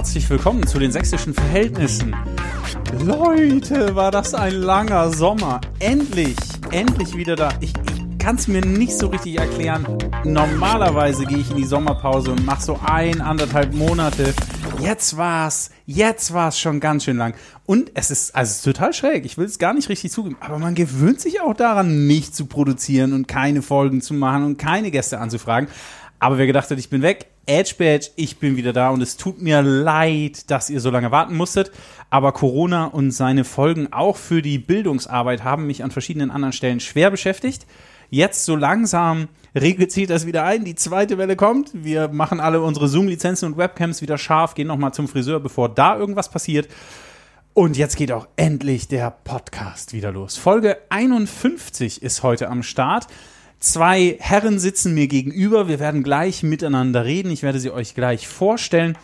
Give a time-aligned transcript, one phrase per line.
[0.00, 2.16] Herzlich willkommen zu den sächsischen Verhältnissen.
[3.04, 5.60] Leute, war das ein langer Sommer.
[5.78, 6.36] Endlich,
[6.70, 7.50] endlich wieder da.
[7.60, 9.86] Ich, ich kann es mir nicht so richtig erklären.
[10.24, 14.32] Normalerweise gehe ich in die Sommerpause und mache so ein, anderthalb Monate.
[14.80, 17.34] Jetzt war's, jetzt war's schon ganz schön lang.
[17.66, 19.26] Und es ist, also es ist total schräg.
[19.26, 20.38] Ich will es gar nicht richtig zugeben.
[20.40, 24.56] Aber man gewöhnt sich auch daran, nicht zu produzieren und keine Folgen zu machen und
[24.56, 25.68] keine Gäste anzufragen.
[26.20, 29.16] Aber wer gedacht hat, ich bin weg, Edge Badge, ich bin wieder da und es
[29.16, 31.72] tut mir leid, dass ihr so lange warten musstet.
[32.08, 36.78] Aber Corona und seine Folgen auch für die Bildungsarbeit haben mich an verschiedenen anderen Stellen
[36.78, 37.66] schwer beschäftigt.
[38.08, 40.64] Jetzt so langsam regelt sich das wieder ein.
[40.64, 41.72] Die zweite Welle kommt.
[41.74, 45.98] Wir machen alle unsere Zoom-Lizenzen und Webcams wieder scharf, gehen nochmal zum Friseur, bevor da
[45.98, 46.68] irgendwas passiert.
[47.52, 50.36] Und jetzt geht auch endlich der Podcast wieder los.
[50.36, 53.08] Folge 51 ist heute am Start.
[53.60, 55.68] Zwei Herren sitzen mir gegenüber.
[55.68, 57.30] Wir werden gleich miteinander reden.
[57.30, 58.96] Ich werde sie euch gleich vorstellen.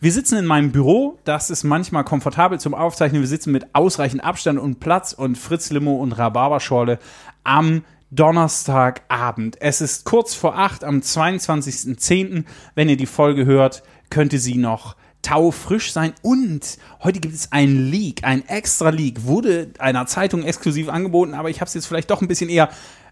[0.00, 1.20] Wir sitzen in meinem Büro.
[1.22, 3.22] Das ist manchmal komfortabel zum Aufzeichnen.
[3.22, 6.98] Wir sitzen mit ausreichend Abstand und Platz und Fritz Limo und Rhabarberschorle
[7.44, 9.58] am Donnerstagabend.
[9.60, 12.46] Es ist kurz vor acht am 22.10.
[12.74, 16.14] Wenn ihr die Folge hört, könnte sie noch taufrisch sein.
[16.22, 19.24] Und heute gibt es ein Leak, ein extra Leak.
[19.24, 22.70] Wurde einer Zeitung exklusiv angeboten, aber ich habe es jetzt vielleicht doch ein bisschen eher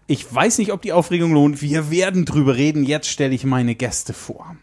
[0.09, 1.61] ich weiß nicht, ob die Aufregung lohnt.
[1.61, 2.83] Wir werden drüber reden.
[2.83, 4.57] Jetzt stelle ich meine Gäste vor.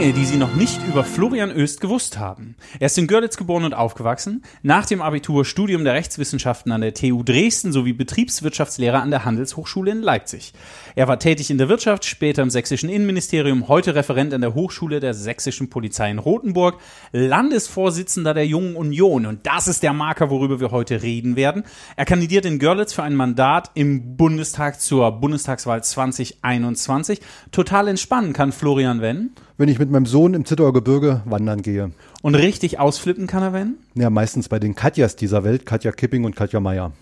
[0.00, 2.56] Dinge, die Sie noch nicht über Florian Öst gewusst haben.
[2.78, 6.94] Er ist in Görlitz geboren und aufgewachsen, nach dem Abitur Studium der Rechtswissenschaften an der
[6.94, 10.54] TU Dresden sowie Betriebswirtschaftslehrer an der Handelshochschule in Leipzig.
[10.94, 15.00] Er war tätig in der Wirtschaft, später im sächsischen Innenministerium, heute Referent an der Hochschule
[15.00, 16.80] der sächsischen Polizei in Rothenburg,
[17.12, 21.64] Landesvorsitzender der Jungen Union und das ist der Marker, worüber wir heute reden werden.
[21.96, 27.20] Er kandidiert in Görlitz für ein Mandat im Bundestag zur Bundestagswahl 2021.
[27.52, 31.90] Total entspannen kann Florian Wenn wenn ich mit meinem Sohn im Zittauer Gebirge wandern gehe.
[32.22, 33.74] Und richtig ausflippen kann er, wenn?
[33.94, 36.92] Ja, meistens bei den Katjas dieser Welt, Katja Kipping und Katja Meier.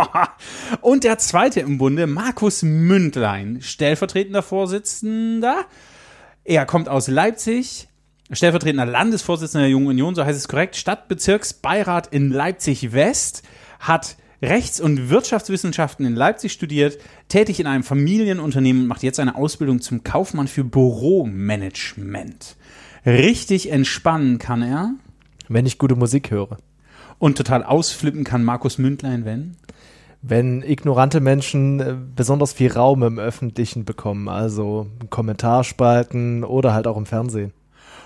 [0.80, 5.66] und der zweite im Bunde, Markus Mündlein, stellvertretender Vorsitzender.
[6.42, 7.86] Er kommt aus Leipzig,
[8.28, 13.44] stellvertretender Landesvorsitzender der Jungen Union, so heißt es korrekt, Stadtbezirksbeirat in Leipzig West,
[13.78, 16.98] hat Rechts- und Wirtschaftswissenschaften in Leipzig studiert,
[17.34, 22.54] tätig in einem Familienunternehmen und macht jetzt eine Ausbildung zum Kaufmann für Büromanagement.
[23.04, 24.94] Richtig entspannen kann er.
[25.48, 26.58] Wenn ich gute Musik höre.
[27.18, 29.56] Und total ausflippen kann Markus Mündlein, wenn?
[30.22, 36.96] Wenn ignorante Menschen äh, besonders viel Raum im Öffentlichen bekommen, also Kommentarspalten oder halt auch
[36.96, 37.52] im Fernsehen.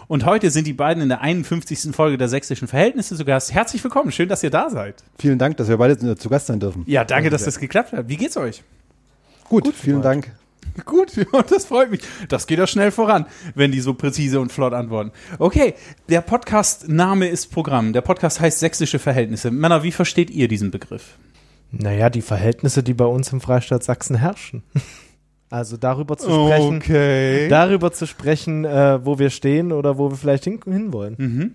[0.07, 1.95] Und heute sind die beiden in der 51.
[1.95, 3.53] Folge der Sächsischen Verhältnisse zu Gast.
[3.53, 5.05] Herzlich willkommen, schön, dass ihr da seid.
[5.19, 6.85] Vielen Dank, dass wir beide zu Gast sein dürfen.
[6.87, 8.09] Ja, danke, dass das geklappt hat.
[8.09, 8.63] Wie geht's euch?
[9.49, 10.31] Gut, Gut vielen Dank.
[10.85, 11.13] Gut,
[11.51, 12.01] das freut mich.
[12.29, 15.13] Das geht ja schnell voran, wenn die so präzise und flott antworten.
[15.39, 15.75] Okay,
[16.09, 17.93] der Podcast-Name ist Programm.
[17.93, 19.51] Der Podcast heißt Sächsische Verhältnisse.
[19.51, 21.19] Männer, wie versteht ihr diesen Begriff?
[21.71, 24.63] Naja, die Verhältnisse, die bei uns im Freistaat Sachsen herrschen.
[25.51, 27.49] Also darüber zu sprechen, okay.
[27.49, 31.15] darüber zu sprechen, äh, wo wir stehen oder wo wir vielleicht hin, hinwollen.
[31.17, 31.55] Mhm.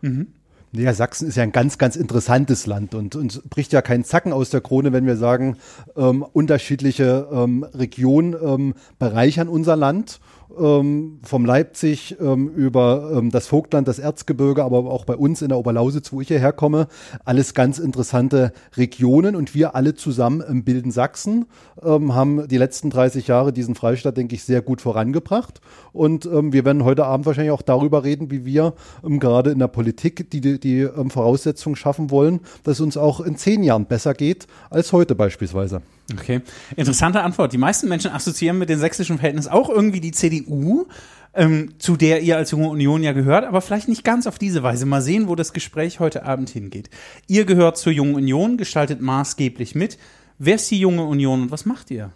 [0.00, 0.26] Mhm.
[0.72, 4.32] Ja, Sachsen ist ja ein ganz, ganz interessantes Land und uns bricht ja kein Zacken
[4.32, 5.56] aus der Krone, wenn wir sagen,
[5.96, 10.20] ähm, unterschiedliche ähm, Regionen ähm, bereichern unser Land
[10.58, 15.48] ähm, vom Leipzig ähm, über ähm, das Vogtland, das Erzgebirge, aber auch bei uns in
[15.48, 16.88] der Oberlausitz, wo ich hierher komme.
[17.24, 21.46] Alles ganz interessante Regionen und wir alle zusammen ähm, bilden Sachsen,
[21.82, 25.60] ähm, haben die letzten 30 Jahre diesen Freistaat, denke ich, sehr gut vorangebracht.
[25.92, 29.68] Und ähm, wir werden heute Abend wahrscheinlich auch darüber reden, wie wir gerade in der
[29.68, 34.14] Politik die, die, die Voraussetzungen schaffen wollen, dass es uns auch in zehn Jahren besser
[34.14, 35.82] geht als heute beispielsweise.
[36.12, 36.40] Okay,
[36.76, 37.52] interessante Antwort.
[37.52, 40.86] Die meisten Menschen assoziieren mit den sächsischen Verhältnissen auch irgendwie die CDU,
[41.34, 44.62] ähm, zu der ihr als Junge Union ja gehört, aber vielleicht nicht ganz auf diese
[44.62, 44.86] Weise.
[44.86, 46.90] Mal sehen, wo das Gespräch heute Abend hingeht.
[47.26, 49.98] Ihr gehört zur Jungen Union, gestaltet maßgeblich mit.
[50.38, 52.12] Wer ist die Junge Union und was macht ihr?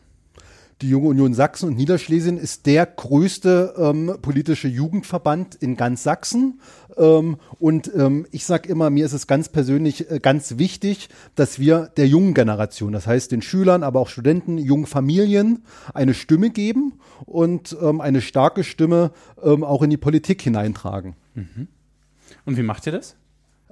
[0.83, 6.61] Die Junge Union Sachsen und Niederschlesien ist der größte ähm, politische Jugendverband in ganz Sachsen.
[6.97, 11.59] Ähm, und ähm, ich sage immer, mir ist es ganz persönlich äh, ganz wichtig, dass
[11.61, 15.63] wir der jungen Generation, das heißt den Schülern, aber auch Studenten, jungen Familien
[15.95, 16.95] eine Stimme geben
[17.25, 19.13] und ähm, eine starke Stimme
[19.43, 21.15] ähm, auch in die Politik hineintragen.
[21.35, 21.69] Mhm.
[22.47, 23.15] Und wie macht ihr das?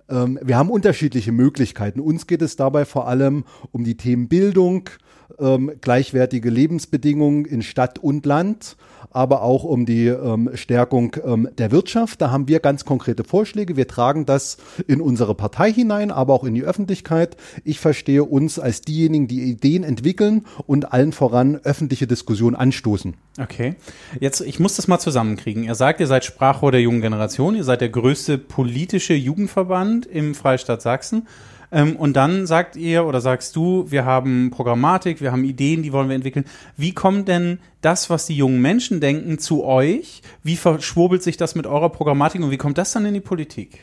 [0.08, 2.00] ähm, wir haben unterschiedliche Möglichkeiten.
[2.00, 4.90] Uns geht es dabei vor allem um die Themen Bildung,
[5.38, 8.76] ähm, gleichwertige Lebensbedingungen in Stadt und Land,
[9.10, 12.20] aber auch um die ähm, Stärkung ähm, der Wirtschaft.
[12.20, 13.76] Da haben wir ganz konkrete Vorschläge.
[13.76, 14.56] Wir tragen das
[14.86, 17.36] in unsere Partei hinein, aber auch in die Öffentlichkeit.
[17.64, 23.14] Ich verstehe uns als diejenigen, die Ideen entwickeln und allen voran öffentliche Diskussionen anstoßen.
[23.40, 23.76] Okay.
[24.20, 25.64] Jetzt, ich muss das mal zusammenkriegen.
[25.64, 27.54] Ihr sagt, ihr seid Sprachrohr der jungen Generation.
[27.54, 31.26] Ihr seid der größte politische Jugendverband im Freistaat Sachsen.
[31.72, 35.92] Ähm, und dann sagt ihr oder sagst du, wir haben Programmatik, wir haben Ideen, die
[35.92, 36.44] wollen wir entwickeln.
[36.76, 40.22] Wie kommt denn das, was die jungen Menschen denken, zu euch?
[40.42, 43.80] Wie verschwurbelt sich das mit eurer Programmatik und wie kommt das dann in die Politik?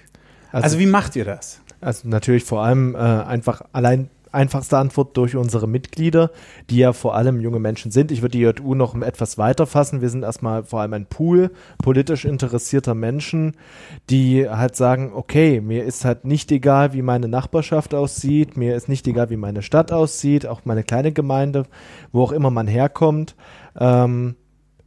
[0.51, 1.61] Also, also wie macht ihr das?
[1.81, 6.31] Also natürlich vor allem äh, einfach allein einfachste Antwort durch unsere Mitglieder,
[6.69, 8.11] die ja vor allem junge Menschen sind.
[8.11, 10.01] Ich würde die JU noch etwas weiter fassen.
[10.01, 13.55] Wir sind erstmal vor allem ein Pool politisch interessierter Menschen,
[14.09, 18.89] die halt sagen, okay, mir ist halt nicht egal, wie meine Nachbarschaft aussieht, mir ist
[18.89, 21.63] nicht egal, wie meine Stadt aussieht, auch meine kleine Gemeinde,
[22.11, 23.35] wo auch immer man herkommt.
[23.79, 24.35] Ähm,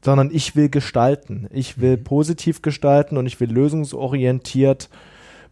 [0.05, 1.47] sondern ich will gestalten.
[1.53, 2.05] Ich will mhm.
[2.05, 4.91] positiv gestalten und ich will lösungsorientiert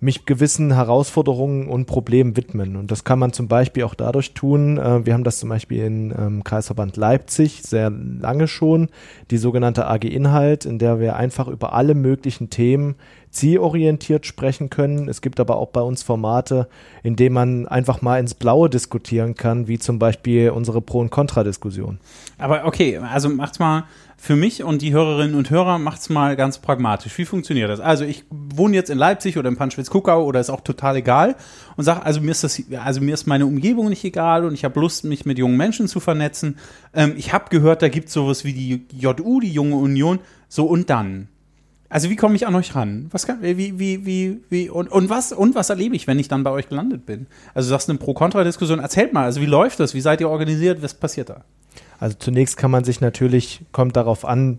[0.01, 2.77] mich gewissen Herausforderungen und Problemen widmen.
[2.77, 4.79] Und das kann man zum Beispiel auch dadurch tun.
[4.79, 8.89] Äh, wir haben das zum Beispiel in ähm, Kreisverband Leipzig sehr lange schon,
[9.31, 12.97] die sogenannte AG Inhalt, in der wir einfach über alle möglichen Themen
[13.31, 15.09] zielorientiert sprechen können.
[15.09, 16.69] Es gibt aber auch bei uns Formate,
[17.03, 21.11] in denen man einfach mal ins Blaue diskutieren kann, wie zum Beispiel unsere Pro- und
[21.11, 22.01] Kontra-Diskussion.
[22.39, 23.85] Aber okay, also macht's mal
[24.23, 27.17] für mich und die Hörerinnen und Hörer macht's mal ganz pragmatisch.
[27.17, 27.81] Wie funktioniert das?
[27.81, 31.37] Also ich wohne jetzt in Leipzig oder in Panschwitz-Kuckau oder ist auch total egal
[31.79, 34.63] und sage, also mir ist das, also mir ist meine Umgebung nicht egal und ich
[34.63, 36.59] habe Lust, mich mit jungen Menschen zu vernetzen.
[36.93, 40.19] Ähm, ich habe gehört, da gibt's sowas wie die JU, die Junge Union.
[40.51, 41.29] So und dann.
[41.89, 43.07] Also wie komme ich an euch ran?
[43.13, 46.29] Was kann, wie, wie, wie, wie, und, und was, und was erlebe ich, wenn ich
[46.29, 47.27] dann bei euch gelandet bin?
[47.55, 49.95] Also du sagst eine Pro-Kontra-Diskussion, erzählt mal, also wie läuft das?
[49.95, 50.83] Wie seid ihr organisiert?
[50.83, 51.43] Was passiert da?
[52.01, 54.59] Also zunächst kann man sich natürlich, kommt darauf an,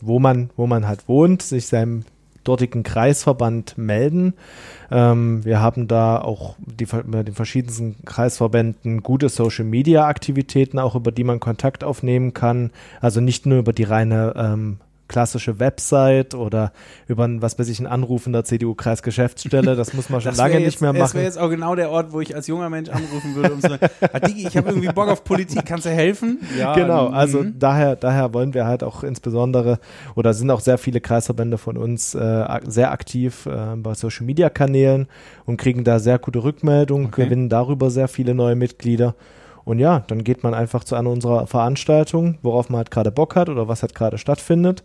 [0.00, 2.04] wo man, wo man halt wohnt, sich seinem
[2.44, 4.34] dortigen Kreisverband melden.
[4.90, 11.24] Ähm, wir haben da auch die, bei den verschiedensten Kreisverbänden gute Social-Media-Aktivitäten, auch über die
[11.24, 12.70] man Kontakt aufnehmen kann.
[13.00, 16.72] Also nicht nur über die reine ähm, klassische Website oder
[17.06, 19.76] über ein, was weiß ich, einen Anruf in der CDU-Kreisgeschäftsstelle.
[19.76, 21.02] Das muss man schon lange jetzt, nicht mehr machen.
[21.02, 23.60] Das wäre jetzt auch genau der Ort, wo ich als junger Mensch anrufen würde, um
[23.60, 23.86] zu sagen,
[24.26, 26.40] Digi, ich habe irgendwie Bock auf Politik, kannst du helfen?
[26.58, 27.58] Ja, genau, also mhm.
[27.58, 29.78] daher, daher wollen wir halt auch insbesondere,
[30.14, 35.06] oder sind auch sehr viele Kreisverbände von uns äh, sehr aktiv äh, bei Social-Media-Kanälen
[35.44, 37.24] und kriegen da sehr gute Rückmeldungen, okay.
[37.24, 39.14] gewinnen darüber sehr viele neue Mitglieder.
[39.64, 43.34] Und ja, dann geht man einfach zu einer unserer Veranstaltungen, worauf man halt gerade Bock
[43.34, 44.84] hat oder was halt gerade stattfindet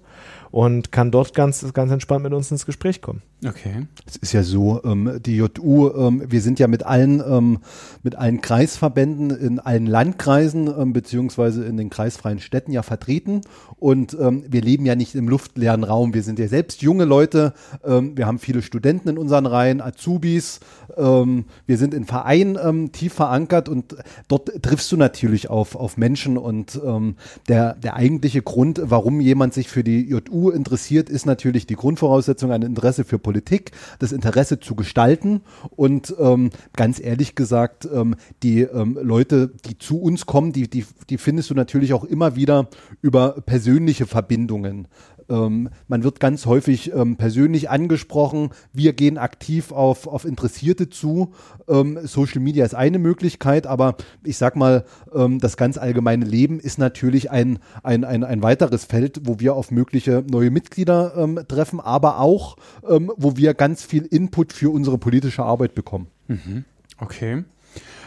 [0.52, 3.22] und kann dort ganz, ganz entspannt mit uns ins Gespräch kommen.
[3.44, 3.88] Okay.
[4.06, 7.60] Es ist ja so, ähm, die JU, ähm, wir sind ja mit allen, ähm,
[8.04, 13.42] mit allen Kreisverbänden in allen Landkreisen ähm, beziehungsweise in den kreisfreien Städten ja vertreten
[13.78, 16.14] und ähm, wir leben ja nicht im luftleeren Raum.
[16.14, 17.54] Wir sind ja selbst junge Leute.
[17.84, 20.60] Ähm, wir haben viele Studenten in unseren Reihen, Azubis.
[20.98, 23.96] Ähm, wir sind in Vereinen ähm, tief verankert und
[24.28, 27.16] dort triffst du natürlich auf, auf Menschen und ähm,
[27.48, 32.52] der, der eigentliche Grund, warum jemand sich für die JU interessiert, ist natürlich die Grundvoraussetzung,
[32.52, 35.42] ein Interesse für Politik, das Interesse zu gestalten
[35.76, 40.86] und ähm, ganz ehrlich gesagt, ähm, die ähm, Leute, die zu uns kommen, die, die,
[41.10, 42.70] die findest du natürlich auch immer wieder
[43.02, 44.88] über persönliche Verbindungen.
[45.32, 48.50] Ähm, man wird ganz häufig ähm, persönlich angesprochen.
[48.74, 51.32] Wir gehen aktiv auf, auf Interessierte zu.
[51.70, 54.84] Ähm, Social Media ist eine Möglichkeit, aber ich sag mal,
[55.16, 59.56] ähm, das ganz allgemeine Leben ist natürlich ein, ein, ein, ein weiteres Feld, wo wir
[59.56, 62.58] auf mögliche neue Mitglieder ähm, treffen, aber auch,
[62.88, 66.08] ähm, wo wir ganz viel Input für unsere politische Arbeit bekommen.
[66.28, 66.66] Mhm.
[66.98, 67.44] Okay.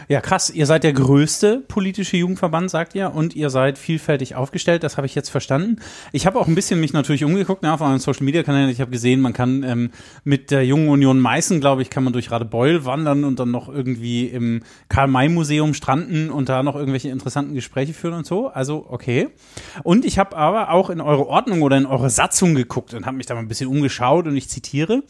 [0.07, 0.51] Ja, krass.
[0.51, 4.83] Ihr seid der größte politische Jugendverband, sagt ihr, und ihr seid vielfältig aufgestellt.
[4.83, 5.77] Das habe ich jetzt verstanden.
[6.11, 8.69] Ich habe auch ein bisschen mich natürlich umgeguckt ne, auf euren Social Media Kanälen.
[8.69, 9.89] Ich habe gesehen, man kann ähm,
[10.23, 13.67] mit der Jungen Union Meißen, glaube ich, kann man durch Radebeul wandern und dann noch
[13.67, 18.49] irgendwie im Karl-May-Museum stranden und da noch irgendwelche interessanten Gespräche führen und so.
[18.49, 19.29] Also, okay.
[19.83, 23.17] Und ich habe aber auch in eure Ordnung oder in eure Satzung geguckt und habe
[23.17, 25.01] mich da mal ein bisschen umgeschaut und ich zitiere.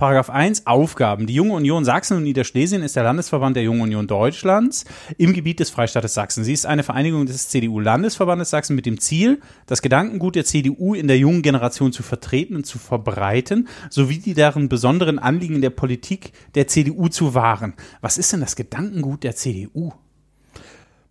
[0.00, 1.26] Paragraph 1, Aufgaben.
[1.26, 4.86] Die Junge Union Sachsen und Niederschlesien ist der Landesverband der Jungen Union Deutsch Deutschlands
[5.18, 6.42] im Gebiet des Freistaates Sachsen.
[6.42, 11.06] Sie ist eine Vereinigung des CDU-Landesverbandes Sachsen mit dem Ziel, das Gedankengut der CDU in
[11.06, 16.32] der jungen Generation zu vertreten und zu verbreiten, sowie die deren besonderen Anliegen der Politik
[16.54, 17.74] der CDU zu wahren.
[18.00, 19.92] Was ist denn das Gedankengut der CDU?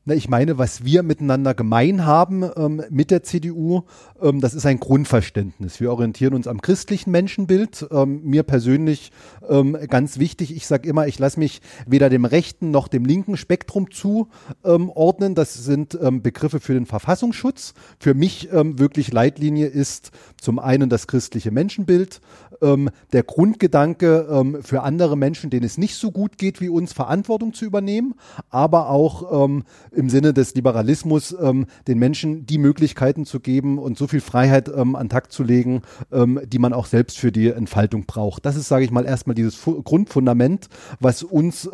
[0.10, 3.84] Na, ich meine, was wir miteinander gemein haben ähm, mit der CDU,
[4.20, 5.80] ähm, das ist ein Grundverständnis.
[5.80, 7.86] Wir orientieren uns am christlichen Menschenbild.
[7.92, 9.12] Ähm, mir persönlich
[9.48, 13.38] ähm, ganz wichtig, ich sage immer, ich lasse mich weder dem rechten noch dem linken
[13.38, 15.36] Spektrum zuordnen.
[15.36, 17.76] das sind ähm, Begriffe für den Verfassungsschutz.
[18.00, 20.10] Für mich ähm, wirklich Leitlinie ist
[20.42, 22.20] zum einen das christliche Menschenbild,
[22.62, 26.94] ähm, der Grundgedanke ähm, für andere Menschen, denen es nicht so gut geht wie uns,
[26.94, 28.16] Verantwortung zu übernehmen,
[28.50, 33.98] aber auch ähm, im Sinne des Liberalismus ähm, den Menschen die Möglichkeiten zu geben und
[33.98, 37.50] so viel Freiheit ähm, an Takt zu legen, ähm, die man auch selbst für die
[37.50, 38.46] Entfaltung braucht.
[38.46, 40.68] Das ist, sage ich mal, erstmal dieses Fu Grundfundament,
[41.00, 41.70] was uns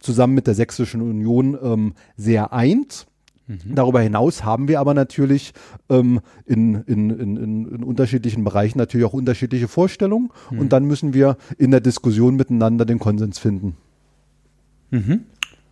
[0.00, 3.07] zusammen mit der Sächsischen Union sehr eint.
[3.48, 3.74] Mhm.
[3.74, 5.54] Darüber hinaus haben wir aber natürlich
[5.88, 10.58] ähm, in, in, in, in, unterschiedlichen Bereichen natürlich auch unterschiedliche Vorstellungen mhm.
[10.60, 13.76] und dann müssen wir in der Diskussion miteinander den Konsens finden.
[14.90, 15.20] Mhm.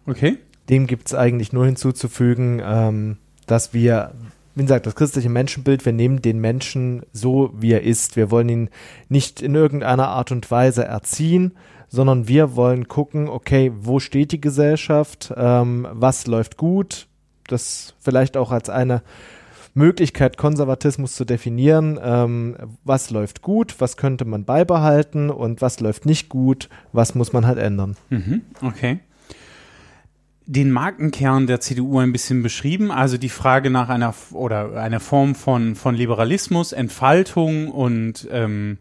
[0.06, 0.38] Okay.
[0.70, 4.12] Dem gibt es eigentlich nur hinzuzufügen, ähm, dass wir,
[4.54, 8.16] wie gesagt, das christliche Menschenbild, wir nehmen den Menschen so, wie er ist.
[8.16, 8.70] Wir wollen ihn
[9.08, 11.52] nicht in irgendeiner Art und Weise erziehen,
[11.88, 17.06] sondern wir wollen gucken, okay, wo steht die Gesellschaft, ähm, was läuft gut,
[17.46, 19.02] das vielleicht auch als eine
[19.76, 22.00] Möglichkeit, Konservatismus zu definieren.
[22.02, 27.32] Ähm, was läuft gut, was könnte man beibehalten und was läuft nicht gut, was muss
[27.32, 27.96] man halt ändern.
[28.08, 29.00] Mhm, okay.
[30.46, 35.34] Den Markenkern der CDU ein bisschen beschrieben, also die Frage nach einer oder einer Form
[35.34, 38.78] von, von Liberalismus, Entfaltung und ähm,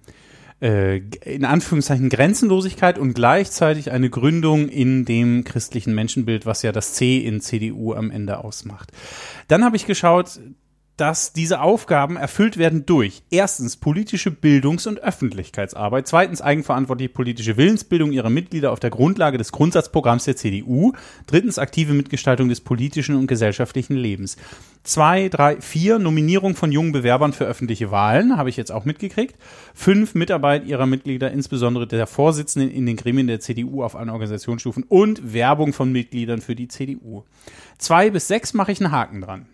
[0.62, 6.94] äh, in Anführungszeichen Grenzenlosigkeit und gleichzeitig eine Gründung in dem christlichen Menschenbild, was ja das
[6.94, 8.92] C in CDU am Ende ausmacht.
[9.48, 10.40] Dann habe ich geschaut,
[10.98, 18.14] dass diese Aufgaben erfüllt werden durch erstens politische Bildungs- und Öffentlichkeitsarbeit, zweitens eigenverantwortliche politische Willensbildung
[18.14, 20.94] ihrer Mitglieder auf der Grundlage des Grundsatzprogramms der CDU,
[21.28, 24.38] drittens aktive Mitgestaltung des politischen und gesellschaftlichen Lebens.
[24.84, 29.36] Zwei, drei, vier Nominierung von jungen Bewerbern für öffentliche Wahlen, habe ich jetzt auch mitgekriegt.
[29.74, 34.84] Fünf Mitarbeit ihrer Mitglieder, insbesondere der Vorsitzenden in den Gremien der CDU auf allen Organisationsstufen
[34.84, 37.24] und Werbung von Mitgliedern für die CDU.
[37.80, 39.48] Zwei bis sechs mache ich einen Haken dran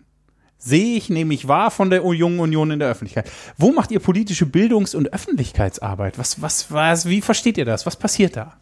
[0.64, 3.30] sehe ich nämlich wahr von der Jungen Union in der Öffentlichkeit.
[3.58, 6.18] Wo macht ihr politische Bildungs- und Öffentlichkeitsarbeit?
[6.18, 7.84] Was, was, was, wie versteht ihr das?
[7.84, 8.54] Was passiert da?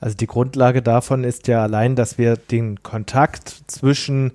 [0.00, 4.32] Also die Grundlage davon ist ja allein, dass wir den Kontakt zwischen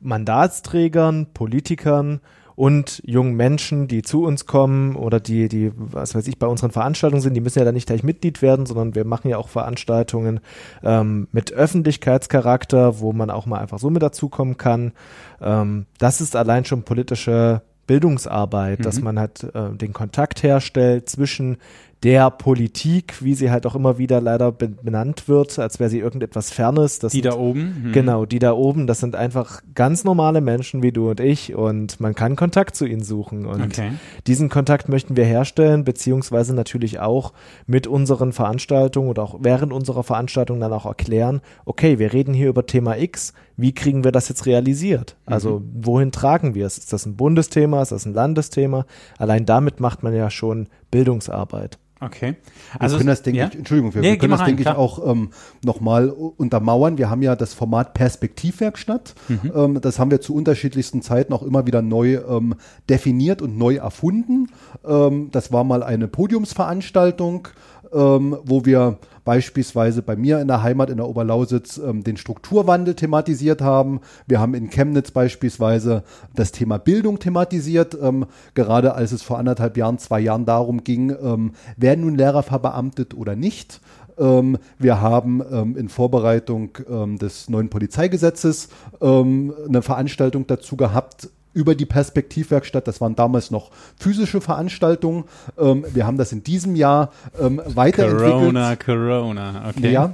[0.00, 2.20] Mandatsträgern, Politikern
[2.56, 6.70] und jungen Menschen, die zu uns kommen oder die, die, was weiß ich, bei unseren
[6.70, 9.48] Veranstaltungen sind, die müssen ja dann nicht gleich Mitglied werden, sondern wir machen ja auch
[9.48, 10.40] Veranstaltungen
[10.82, 14.92] ähm, mit Öffentlichkeitscharakter, wo man auch mal einfach so mit dazukommen kann.
[15.40, 18.82] Ähm, das ist allein schon politische Bildungsarbeit, mhm.
[18.84, 21.58] dass man halt äh, den Kontakt herstellt zwischen
[22.06, 26.52] der Politik, wie sie halt auch immer wieder leider benannt wird, als wäre sie irgendetwas
[26.52, 27.00] Fernes.
[27.00, 27.82] Das die sind, da oben?
[27.82, 27.92] Hm.
[27.92, 31.98] Genau, die da oben, das sind einfach ganz normale Menschen wie du und ich und
[31.98, 33.44] man kann Kontakt zu ihnen suchen.
[33.44, 33.90] Und okay.
[34.28, 37.32] diesen Kontakt möchten wir herstellen, beziehungsweise natürlich auch
[37.66, 42.50] mit unseren Veranstaltungen oder auch während unserer Veranstaltung dann auch erklären, okay, wir reden hier
[42.50, 45.16] über Thema X, wie kriegen wir das jetzt realisiert?
[45.24, 45.70] Also mhm.
[45.74, 46.78] wohin tragen wir es?
[46.78, 47.82] Ist das ein Bundesthema?
[47.82, 48.86] Ist das ein Landesthema?
[49.18, 51.78] Allein damit macht man ja schon Bildungsarbeit.
[51.98, 52.36] Okay.
[52.78, 53.48] Also wir können das, denke ja?
[53.48, 55.30] ich, Entschuldigung, wir, nee, wir können das, denke ich, auch ähm,
[55.64, 56.98] nochmal untermauern.
[56.98, 59.14] Wir haben ja das Format Perspektivwerkstatt.
[59.28, 59.52] Mhm.
[59.54, 62.54] Ähm, das haben wir zu unterschiedlichsten Zeiten auch immer wieder neu ähm,
[62.90, 64.48] definiert und neu erfunden.
[64.86, 67.48] Ähm, das war mal eine Podiumsveranstaltung,
[67.94, 72.94] ähm, wo wir beispielsweise bei mir in der Heimat in der Oberlausitz ähm, den Strukturwandel
[72.94, 74.00] thematisiert haben.
[74.26, 76.04] Wir haben in Chemnitz beispielsweise
[76.34, 81.10] das Thema Bildung thematisiert, ähm, gerade als es vor anderthalb Jahren, zwei Jahren darum ging,
[81.10, 83.80] ähm, werden nun Lehrer verbeamtet oder nicht.
[84.16, 88.68] Ähm, wir haben ähm, in Vorbereitung ähm, des neuen Polizeigesetzes
[89.00, 92.86] ähm, eine Veranstaltung dazu gehabt, über die Perspektivwerkstatt.
[92.86, 95.24] Das waren damals noch physische Veranstaltungen.
[95.58, 97.10] Ähm, wir haben das in diesem Jahr
[97.40, 98.30] ähm, weiterentwickelt.
[98.30, 99.90] Corona, Corona, okay.
[99.90, 100.12] Ja,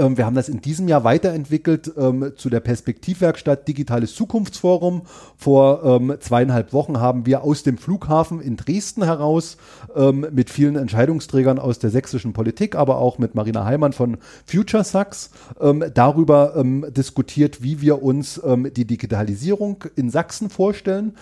[0.00, 5.02] ähm, wir haben das in diesem Jahr weiterentwickelt ähm, zu der Perspektivwerkstatt Digitales Zukunftsforum.
[5.36, 9.58] Vor ähm, zweieinhalb Wochen haben wir aus dem Flughafen in Dresden heraus
[9.94, 14.16] ähm, mit vielen Entscheidungsträgern aus der sächsischen Politik, aber auch mit Marina Heimann von
[14.46, 15.30] Future Sachs
[15.60, 18.40] ähm, darüber ähm, diskutiert, wie wir uns
[18.76, 21.14] die Digitalisierung in Sachsen vorstellen,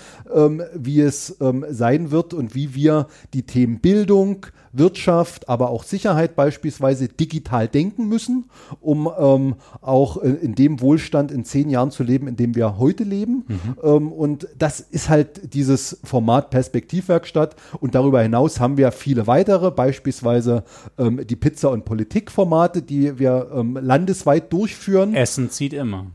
[0.74, 1.36] wie es
[1.70, 8.08] sein wird und wie wir die Themen Bildung, Wirtschaft, aber auch Sicherheit beispielsweise digital denken
[8.08, 12.54] müssen, um ähm, auch in, in, dem Wohlstand in zehn Jahren zu leben, in dem
[12.54, 13.44] wir heute leben.
[13.48, 13.76] Mhm.
[13.82, 17.56] Ähm, und das ist halt dieses Format Perspektivwerkstatt.
[17.80, 20.64] Und darüber hinaus haben wir viele weitere, beispielsweise
[20.98, 25.14] ähm, die Pizza- und Politikformate, die wir ähm, landesweit durchführen.
[25.14, 26.06] Essen zieht immer.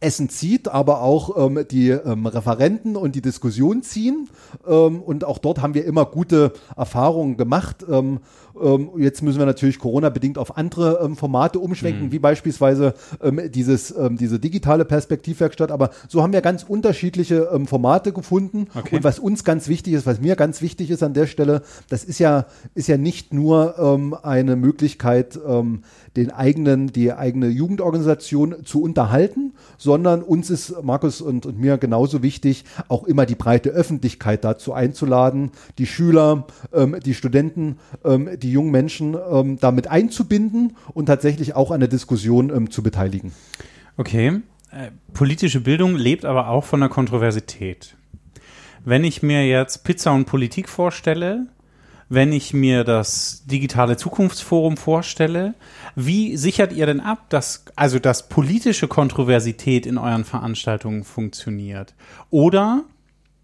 [0.00, 4.28] Essen zieht, aber auch ähm, die ähm, Referenten und die Diskussion ziehen.
[4.66, 7.84] Ähm, und auch dort haben wir immer gute Erfahrungen gemacht.
[8.62, 12.12] Ähm, jetzt müssen wir natürlich Corona-bedingt auf andere ähm, Formate umschwenken, Mhm.
[12.12, 15.70] wie beispielsweise ähm, dieses, ähm, diese digitale Perspektivwerkstatt.
[15.70, 18.68] Aber so haben wir ganz unterschiedliche ähm, Formate gefunden.
[18.74, 18.96] Okay.
[18.96, 22.04] Und was uns ganz wichtig ist, was mir ganz wichtig ist an der Stelle, das
[22.04, 25.38] ist ja, ist ja nicht nur eine Möglichkeit,
[26.16, 32.22] den eigenen, die eigene Jugendorganisation zu unterhalten, sondern uns ist, Markus und, und mir genauso
[32.22, 38.45] wichtig, auch immer die breite Öffentlichkeit dazu einzuladen, die Schüler, ähm, die Studenten, ähm, die
[38.50, 43.32] jungen Menschen ähm, damit einzubinden und tatsächlich auch an der Diskussion ähm, zu beteiligen.
[43.96, 44.40] Okay.
[44.70, 47.96] Äh, politische Bildung lebt aber auch von der Kontroversität.
[48.84, 51.46] Wenn ich mir jetzt Pizza und Politik vorstelle,
[52.08, 55.54] wenn ich mir das digitale Zukunftsforum vorstelle,
[55.96, 61.94] wie sichert ihr denn ab, dass also dass politische Kontroversität in euren Veranstaltungen funktioniert?
[62.30, 62.84] Oder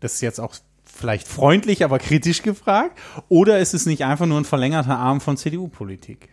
[0.01, 0.55] das ist jetzt auch
[0.93, 5.37] vielleicht freundlich, aber kritisch gefragt, oder ist es nicht einfach nur ein verlängerter Arm von
[5.37, 6.29] CDU-Politik?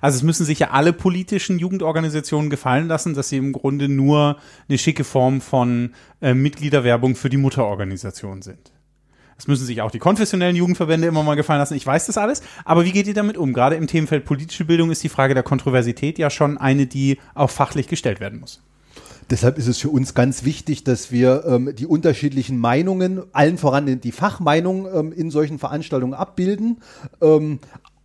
[0.00, 4.38] Also es müssen sich ja alle politischen Jugendorganisationen gefallen lassen, dass sie im Grunde nur
[4.68, 5.92] eine schicke Form von
[6.22, 8.72] äh, Mitgliederwerbung für die Mutterorganisation sind.
[9.36, 11.74] Das müssen sich auch die konfessionellen Jugendverbände immer mal gefallen lassen.
[11.74, 12.42] Ich weiß das alles.
[12.64, 13.54] Aber wie geht ihr damit um?
[13.54, 17.48] Gerade im Themenfeld politische Bildung ist die Frage der Kontroversität ja schon eine, die auch
[17.48, 18.62] fachlich gestellt werden muss.
[19.30, 24.00] Deshalb ist es für uns ganz wichtig, dass wir ähm, die unterschiedlichen Meinungen, allen voran
[24.00, 26.80] die Fachmeinung ähm, in solchen Veranstaltungen abbilden.
[27.22, 27.60] Ähm,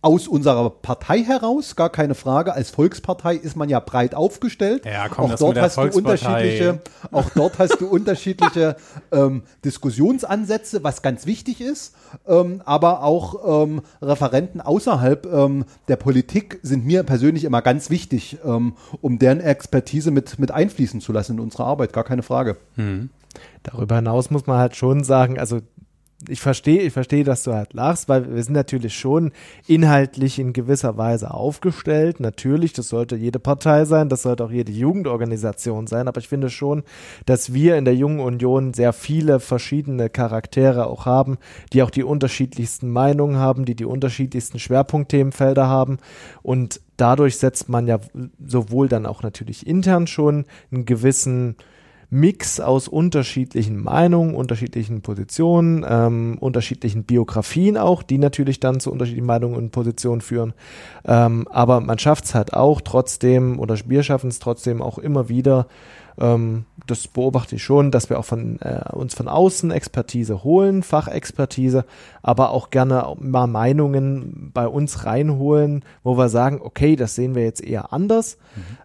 [0.06, 2.54] aus unserer Partei heraus, gar keine Frage.
[2.54, 4.86] Als Volkspartei ist man ja breit aufgestellt.
[4.86, 8.76] Ja, komm, auch das dort mit der hast du unterschiedliche, auch dort hast du unterschiedliche
[9.10, 11.96] ähm, Diskussionsansätze, was ganz wichtig ist.
[12.28, 18.38] Ähm, aber auch ähm, Referenten außerhalb ähm, der Politik sind mir persönlich immer ganz wichtig,
[18.44, 22.58] ähm, um deren Expertise mit, mit einfließen zu lassen in unsere Arbeit, gar keine Frage.
[23.64, 25.62] Darüber hinaus muss man halt schon sagen, also
[26.28, 29.32] ich verstehe, ich verstehe, dass du halt lachst, weil wir sind natürlich schon
[29.66, 32.20] inhaltlich in gewisser Weise aufgestellt.
[32.20, 36.48] Natürlich, das sollte jede Partei sein, das sollte auch jede Jugendorganisation sein, aber ich finde
[36.48, 36.84] schon,
[37.26, 41.36] dass wir in der Jungen Union sehr viele verschiedene Charaktere auch haben,
[41.72, 45.98] die auch die unterschiedlichsten Meinungen haben, die die unterschiedlichsten Schwerpunktthemenfelder haben
[46.42, 47.98] und dadurch setzt man ja
[48.44, 51.56] sowohl dann auch natürlich intern schon einen gewissen
[52.10, 59.26] Mix aus unterschiedlichen Meinungen, unterschiedlichen Positionen, ähm, unterschiedlichen Biografien auch, die natürlich dann zu unterschiedlichen
[59.26, 60.54] Meinungen und Positionen führen.
[61.04, 65.28] Ähm, aber man schafft es halt auch trotzdem, oder wir schaffen es trotzdem auch immer
[65.28, 65.66] wieder,
[66.18, 70.82] ähm, das beobachte ich schon, dass wir auch von äh, uns von außen Expertise holen,
[70.82, 71.84] Fachexpertise,
[72.22, 77.42] aber auch gerne mal Meinungen bei uns reinholen, wo wir sagen, okay, das sehen wir
[77.42, 78.38] jetzt eher anders.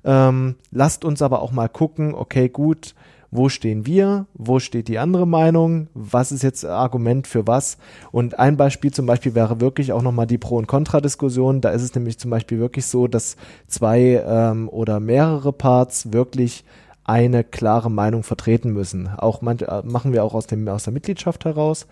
[0.04, 2.96] Ähm, lasst uns aber auch mal gucken, okay, gut,
[3.32, 7.78] wo stehen wir, wo steht die andere Meinung, was ist jetzt Argument für was.
[8.12, 11.62] Und ein Beispiel zum Beispiel wäre wirklich auch nochmal die Pro- und Kontra-Diskussion.
[11.62, 16.66] Da ist es nämlich zum Beispiel wirklich so, dass zwei ähm, oder mehrere Parts wirklich
[17.04, 19.08] eine klare Meinung vertreten müssen.
[19.08, 21.88] Auch manche, äh, machen wir auch aus, dem, aus der Mitgliedschaft heraus.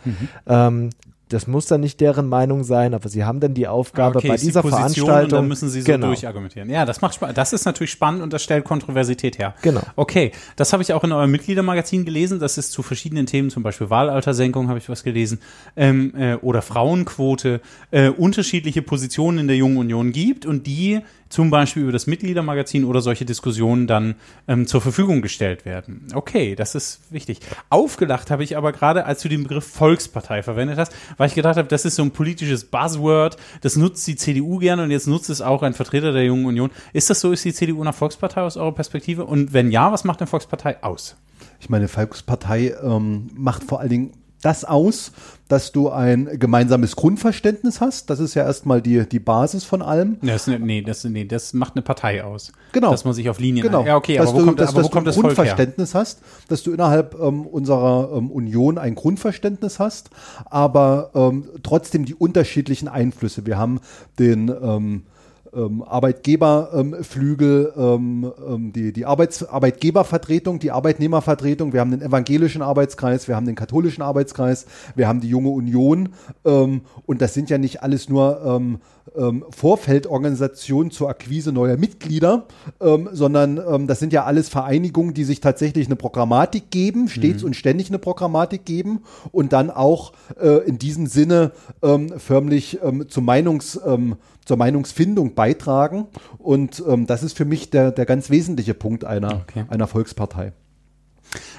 [0.46, 0.90] Ähm,
[1.30, 4.36] das muss dann nicht deren Meinung sein, aber sie haben dann die Aufgabe Okay, bei
[4.36, 5.24] die dieser Position Veranstaltung.
[5.24, 6.08] Und dann müssen sie so genau.
[6.08, 6.70] durchargumentieren.
[6.70, 7.34] Ja, das macht Spaß.
[7.36, 9.54] Das ist natürlich spannend und das stellt Kontroversität her.
[9.62, 9.82] Genau.
[9.96, 12.40] Okay, das habe ich auch in eurem Mitgliedermagazin gelesen.
[12.40, 15.40] Das ist zu verschiedenen Themen, zum Beispiel Wahlaltersenkung habe ich was gelesen
[15.76, 17.62] ähm, äh, oder Frauenquote,
[17.92, 22.84] äh, unterschiedliche Positionen in der Jungen Union gibt und die zum Beispiel über das Mitgliedermagazin
[22.84, 24.16] oder solche Diskussionen dann
[24.48, 26.08] ähm, zur Verfügung gestellt werden.
[26.14, 27.40] Okay, das ist wichtig.
[27.70, 31.58] Aufgelacht habe ich aber gerade, als du den Begriff Volkspartei verwendet hast, weil ich gedacht
[31.58, 35.30] habe, das ist so ein politisches Buzzword, das nutzt die CDU gerne und jetzt nutzt
[35.30, 36.72] es auch ein Vertreter der Jungen Union.
[36.94, 39.26] Ist das so, ist die CDU eine Volkspartei aus eurer Perspektive?
[39.26, 41.16] Und wenn ja, was macht eine Volkspartei aus?
[41.60, 44.12] Ich meine, Volkspartei ähm, macht vor allen Dingen
[44.42, 45.12] das aus,
[45.48, 48.10] dass du ein gemeinsames Grundverständnis hast.
[48.10, 50.18] Das ist ja erstmal die, die Basis von allem.
[50.22, 52.52] Das, nee, das, nee, das macht eine Partei aus.
[52.72, 52.92] Genau.
[52.92, 53.84] Dass man sich auf Linien Genau.
[53.84, 55.24] Ja, okay, dass aber wo du, kommt, dass, aber wo dass kommt du das her?
[55.24, 60.12] Grundverständnis hast, dass du innerhalb ähm, unserer ähm, Union ein Grundverständnis hast,
[60.46, 63.46] aber ähm, trotzdem die unterschiedlichen Einflüsse.
[63.46, 63.80] Wir haben
[64.20, 65.04] den ähm,
[65.54, 73.28] ähm, Arbeitgeberflügel, ähm, ähm, die, die Arbeits Arbeitgebervertretung, die Arbeitnehmervertretung, wir haben den evangelischen Arbeitskreis,
[73.28, 76.10] wir haben den katholischen Arbeitskreis, wir haben die junge Union.
[76.46, 78.80] Ähm, und das sind ja nicht alles nur ähm,
[79.16, 82.46] ähm, Vorfeldorganisationen zur Akquise neuer Mitglieder,
[82.80, 87.44] ähm, sondern ähm, das sind ja alles Vereinigungen, die sich tatsächlich eine Programmatik geben, stets
[87.44, 93.10] und ständig eine Programmatik geben und dann auch äh, in diesem Sinne ähm, förmlich ähm,
[93.10, 94.18] zur, Meinungs, ähm,
[94.50, 96.08] zur Meinungsfindung beitragen.
[96.40, 99.66] Und ähm, das ist für mich der, der ganz wesentliche Punkt einer, Okay.
[99.70, 100.54] einer Volkspartei.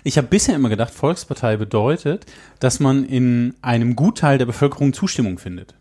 [0.03, 2.27] Ich habe bisher immer gedacht, Volkspartei bedeutet,
[2.59, 5.77] dass man in einem Gutteil der Bevölkerung Zustimmung findet.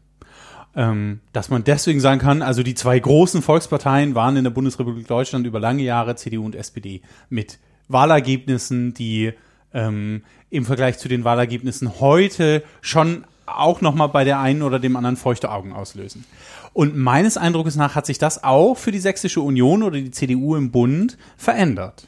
[0.76, 5.08] Ähm, dass man deswegen sagen kann, also die zwei großen Volksparteien waren in der Bundesrepublik
[5.08, 9.34] Deutschland über lange Jahre CDU und SPD mit Wahlergebnissen, die
[9.74, 13.24] ähm, im Vergleich zu den Wahlergebnissen heute schon
[13.56, 16.26] auch nochmal bei der einen oder dem anderen feuchte Augen auslösen.
[16.74, 20.56] Und meines Eindrucks nach hat sich das auch für die Sächsische Union oder die CDU
[20.56, 22.08] im Bund verändert.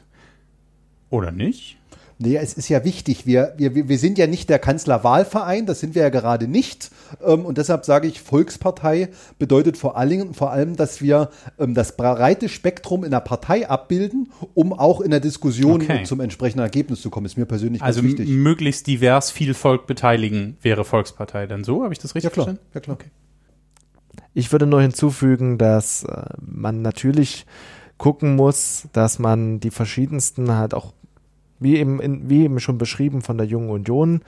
[1.10, 1.76] Oder nicht?
[2.18, 3.26] Nee, es ist ja wichtig.
[3.26, 6.92] Wir, wir, wir sind ja nicht der Kanzlerwahlverein, das sind wir ja gerade nicht.
[7.20, 9.08] Ähm, und deshalb sage ich, Volkspartei
[9.40, 14.30] bedeutet vor allem, vor allem dass wir ähm, das breite Spektrum in der Partei abbilden,
[14.54, 16.04] um auch in der Diskussion Okay.
[16.04, 17.26] zum entsprechenden Ergebnis zu kommen.
[17.26, 18.28] Ist mir persönlich Also ganz wichtig.
[18.28, 21.82] m- möglichst divers viel Volk beteiligen wäre Volkspartei dann so?
[21.82, 22.70] Habe ich das richtig Ja klar, verstanden?
[22.72, 22.98] ja klar.
[24.34, 27.46] Ich würde nur hinzufügen, dass äh, man natürlich
[27.98, 30.92] gucken muss, dass man die verschiedensten halt auch,
[31.60, 34.22] wie eben, in, wie eben schon beschrieben von der Jungen Union,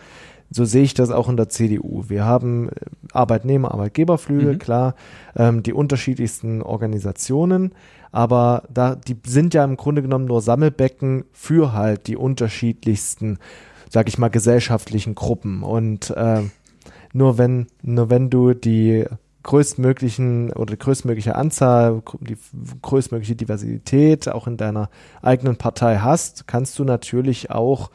[0.51, 2.05] so sehe ich das auch in der CDU.
[2.09, 2.73] Wir haben äh,
[3.13, 4.59] Arbeitnehmer, Arbeitgeberflügel, Mhm.
[4.59, 4.95] klar,
[5.35, 7.73] ähm, die unterschiedlichsten Organisationen,
[8.13, 13.39] aber da, die sind ja im Grunde genommen nur Sammelbecken für halt die unterschiedlichsten,
[13.91, 15.65] sag ich mal, gesellschaftlichen Gruppen.
[15.65, 16.43] Und äh,
[17.13, 19.07] nur wenn, nur wenn du die
[19.45, 22.37] größtmöglichen oder größtmögliche Anzahl, die
[22.83, 24.91] größtmögliche Diversität auch in deiner
[25.23, 27.91] eigenen Partei hast, kannst du natürlich auch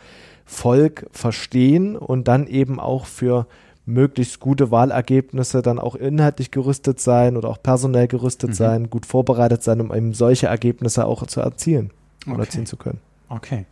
[0.45, 3.45] Volk verstehen und dann eben auch für
[3.85, 8.55] möglichst gute Wahlergebnisse dann auch inhaltlich gerüstet sein oder auch personell gerüstet Mhm.
[8.55, 11.91] sein, gut vorbereitet sein, um eben solche Ergebnisse auch zu erzielen
[12.25, 12.41] oder Okay.
[12.45, 12.99] erzielen zu können.
[13.29, 13.65] Okay.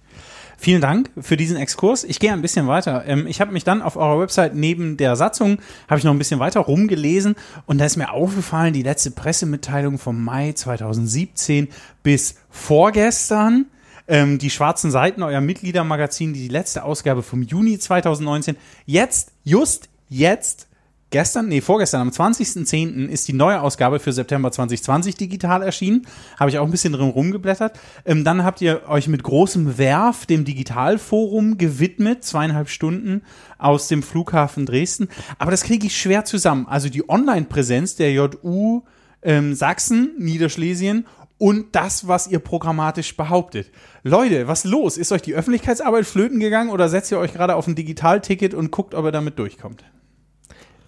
[0.59, 2.03] Vielen Dank für diesen Exkurs.
[2.03, 3.03] Ich gehe ein bisschen weiter.
[3.05, 6.17] Ähm, ich habe mich dann auf eurer Website neben der Satzung, habe ich noch ein
[6.17, 7.35] bisschen weiter rumgelesen
[7.67, 11.67] und da ist mir aufgefallen, die letzte Pressemitteilung vom Mai 2017
[12.01, 13.67] bis vorgestern,
[14.07, 18.57] ähm, die schwarzen Seiten, euer Mitgliedermagazin, die letzte Ausgabe vom Juni 2019.
[18.87, 20.66] Jetzt, just jetzt,
[21.09, 23.07] gestern, nee, vorgestern, am 20.10.
[23.07, 26.07] ist die neue Ausgabe für September 2020 digital erschienen.
[26.39, 27.79] Habe ich auch ein bisschen drin rumgeblättert.
[28.05, 33.21] Ähm, dann habt ihr euch mit großem Werf dem Digitalforum gewidmet, zweieinhalb Stunden
[33.57, 35.07] aus dem Flughafen Dresden.
[35.39, 36.67] Aber das kriege ich schwer zusammen.
[36.67, 38.83] Also die Online-Präsenz der JU
[39.21, 41.05] ähm, Sachsen, Niederschlesien
[41.37, 43.71] und das, was ihr programmatisch behauptet.
[44.03, 44.97] Leute, was los?
[44.97, 48.71] Ist euch die Öffentlichkeitsarbeit flöten gegangen oder setzt ihr euch gerade auf ein Digitalticket und
[48.71, 49.83] guckt, ob ihr damit durchkommt?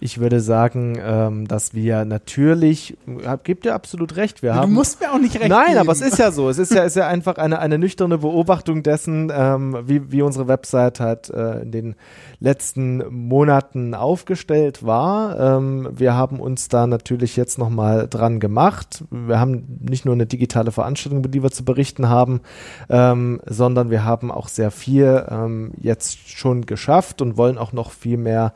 [0.02, 4.72] Ich würde sagen, ähm, dass wir natürlich, hab- gebt ihr absolut recht, wir Du haben
[4.72, 5.78] musst mir auch nicht recht Nein, geben.
[5.80, 6.48] aber es ist ja so.
[6.48, 10.48] Es ist ja, ist ja einfach eine, eine nüchterne Beobachtung dessen, ähm, wie, wie unsere
[10.48, 11.94] Website halt äh, in den
[12.40, 15.38] letzten Monaten aufgestellt war.
[15.58, 19.04] Ähm, wir haben uns da natürlich jetzt nochmal dran gemacht.
[19.10, 22.40] Wir haben nicht nur eine digitale Veranstaltung, über die wir zu berichten haben,
[22.88, 27.90] ähm, sondern wir haben auch sehr viel ähm, jetzt schon geschafft und wollen auch noch
[27.90, 28.54] viel mehr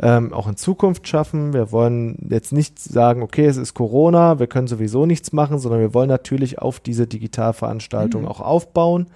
[0.00, 1.52] ähm, auch in Zukunft schaffen.
[1.52, 5.80] Wir wollen jetzt nicht sagen, okay, es ist Corona, wir können sowieso nichts machen, sondern
[5.80, 9.06] wir wollen natürlich auf diese Digitalveranstaltung auch aufbauen.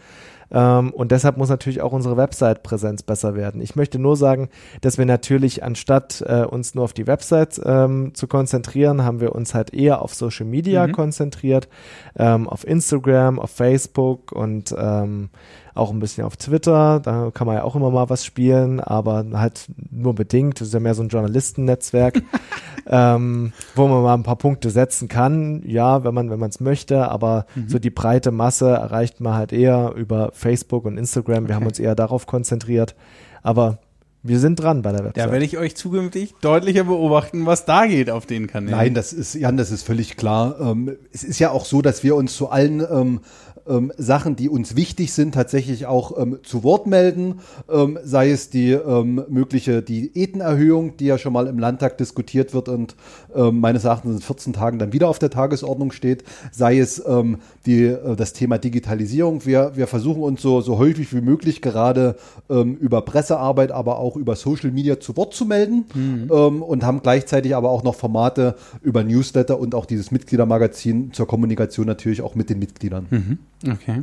[0.51, 3.61] Ähm, und deshalb muss natürlich auch unsere Website-Präsenz besser werden.
[3.61, 4.49] Ich möchte nur sagen,
[4.81, 9.35] dass wir natürlich anstatt äh, uns nur auf die Website ähm, zu konzentrieren, haben wir
[9.35, 10.93] uns halt eher auf Social Media Mhm.
[10.93, 11.69] konzentriert,
[12.17, 15.29] ähm, auf Instagram, auf Facebook und ähm,
[15.79, 17.01] auch ein bisschen auf Twitter.
[17.01, 20.61] Da kann man ja auch immer mal was spielen, aber halt nur bedingt.
[20.61, 22.23] Das ist ja mehr so ein Journalistennetzwerk,
[22.87, 25.63] ähm, wo man mal ein paar Punkte setzen kann.
[25.67, 27.69] Ja, wenn man wenn man es möchte, aber Mhm.
[27.69, 31.49] so die breite Masse erreicht man halt eher über Facebook und Instagram.
[31.49, 31.69] Wir haben Okay.
[31.71, 32.95] uns eher darauf konzentriert,
[33.43, 33.79] aber
[34.25, 35.31] wir sind dran bei der Da Website.
[35.33, 38.77] werde ich euch zukünftig deutlicher beobachten, was da geht auf den Kanälen.
[38.77, 40.57] Nein, das ist, Jan, das ist völlig klar.
[40.61, 42.81] Ähm, es ist ja auch so, dass wir uns zu allen
[43.69, 47.41] ähm, Sachen, die uns wichtig sind, tatsächlich auch ähm, zu Wort melden.
[47.71, 52.69] Ähm, sei es die ähm, mögliche Diätenerhöhung, die ja schon mal im Landtag diskutiert wird
[52.69, 52.97] und
[53.35, 56.25] ähm, meines Erachtens in 14 Tagen dann wieder auf der Tagesordnung steht.
[56.53, 59.45] Sei es ähm, die, äh, das Thema Digitalisierung.
[59.47, 62.17] Wir, wir versuchen uns so, so häufig wie möglich gerade
[62.51, 67.03] ähm, über Pressearbeit, aber auch über Social Media zu Wort zu melden ähm, und haben
[67.03, 72.35] gleichzeitig aber auch noch Formate über Newsletter und auch dieses Mitgliedermagazin zur Kommunikation natürlich auch
[72.35, 73.39] mit den Mitgliedern.
[73.65, 74.03] Okay.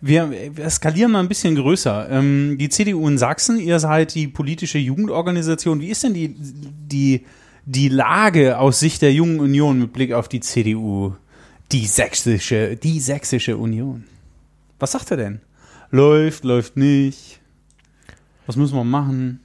[0.00, 2.08] Wir, wir skalieren mal ein bisschen größer.
[2.10, 5.80] Ähm, die CDU in Sachsen, ihr seid die politische Jugendorganisation.
[5.80, 7.26] Wie ist denn die, die,
[7.66, 11.12] die Lage aus Sicht der Jungen Union mit Blick auf die CDU?
[11.72, 14.04] Die sächsische, die sächsische Union.
[14.80, 15.40] Was sagt er denn?
[15.90, 17.40] Läuft, läuft nicht.
[18.46, 19.40] Was müssen wir machen?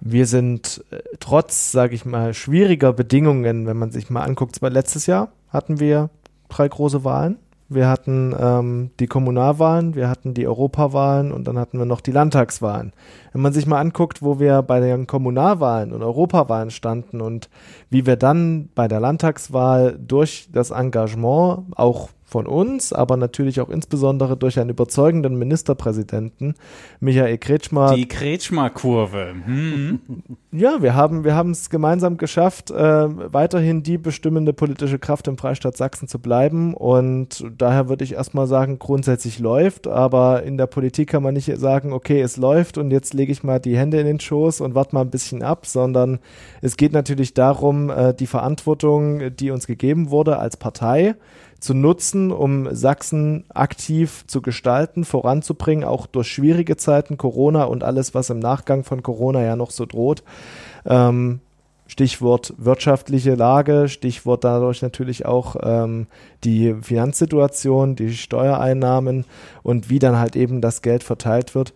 [0.00, 4.70] Wir sind äh, trotz, sage ich mal, schwieriger Bedingungen, wenn man sich mal anguckt, zwar
[4.70, 6.10] letztes Jahr hatten wir
[6.48, 11.78] drei große Wahlen wir hatten ähm, die Kommunalwahlen, wir hatten die Europawahlen und dann hatten
[11.78, 12.92] wir noch die Landtagswahlen.
[13.32, 17.50] Wenn man sich mal anguckt, wo wir bei den Kommunalwahlen und Europawahlen standen und
[17.90, 23.70] wie wir dann bei der Landtagswahl durch das Engagement auch von uns, aber natürlich auch
[23.70, 26.54] insbesondere durch einen überzeugenden Ministerpräsidenten,
[27.00, 27.94] Michael Kretschmer.
[27.94, 29.34] Die Kretschmer-Kurve.
[29.44, 30.00] Hm.
[30.50, 35.76] Ja, wir haben wir es gemeinsam geschafft, äh, weiterhin die bestimmende politische Kraft im Freistaat
[35.76, 41.10] Sachsen zu bleiben und daher würde ich erstmal sagen, grundsätzlich läuft, aber in der Politik
[41.10, 44.06] kann man nicht sagen, okay, es läuft und jetzt lege ich mal die Hände in
[44.06, 46.18] den Schoß und warte mal ein bisschen ab, sondern
[46.62, 51.14] es geht natürlich darum, äh, die Verantwortung, die uns gegeben wurde als Partei,
[51.60, 58.14] zu nutzen, um Sachsen aktiv zu gestalten, voranzubringen, auch durch schwierige Zeiten, Corona und alles,
[58.14, 60.22] was im Nachgang von Corona ja noch so droht.
[60.86, 61.40] Ähm,
[61.88, 66.06] Stichwort wirtschaftliche Lage, Stichwort dadurch natürlich auch ähm,
[66.44, 69.24] die Finanzsituation, die Steuereinnahmen
[69.62, 71.72] und wie dann halt eben das Geld verteilt wird.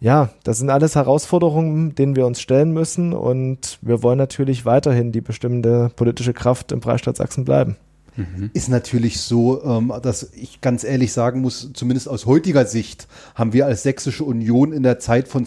[0.00, 5.12] Ja, das sind alles Herausforderungen, denen wir uns stellen müssen und wir wollen natürlich weiterhin
[5.12, 7.76] die bestimmende politische Kraft im Freistaat Sachsen bleiben.
[8.16, 8.50] Mhm.
[8.52, 13.52] Ist natürlich so, ähm, dass ich ganz ehrlich sagen muss, zumindest aus heutiger Sicht haben
[13.52, 15.46] wir als Sächsische Union in der Zeit von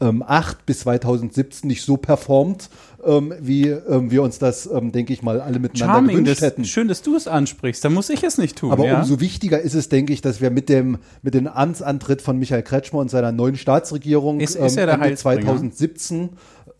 [0.00, 2.68] 2008 bis 2017 nicht so performt,
[3.04, 6.48] ähm, wie ähm, wir uns das, ähm, denke ich mal, alle miteinander Charming, gewünscht das,
[6.48, 6.64] hätten.
[6.64, 7.84] schön, dass du es ansprichst.
[7.84, 8.70] Da muss ich es nicht tun.
[8.70, 9.00] Aber ja?
[9.00, 12.62] umso wichtiger ist es, denke ich, dass wir mit dem mit dem Amtsantritt von Michael
[12.62, 15.42] Kretschmer und seiner neuen Staatsregierung Ist- ist er der Ende Heilsbringer?
[15.42, 16.30] 2017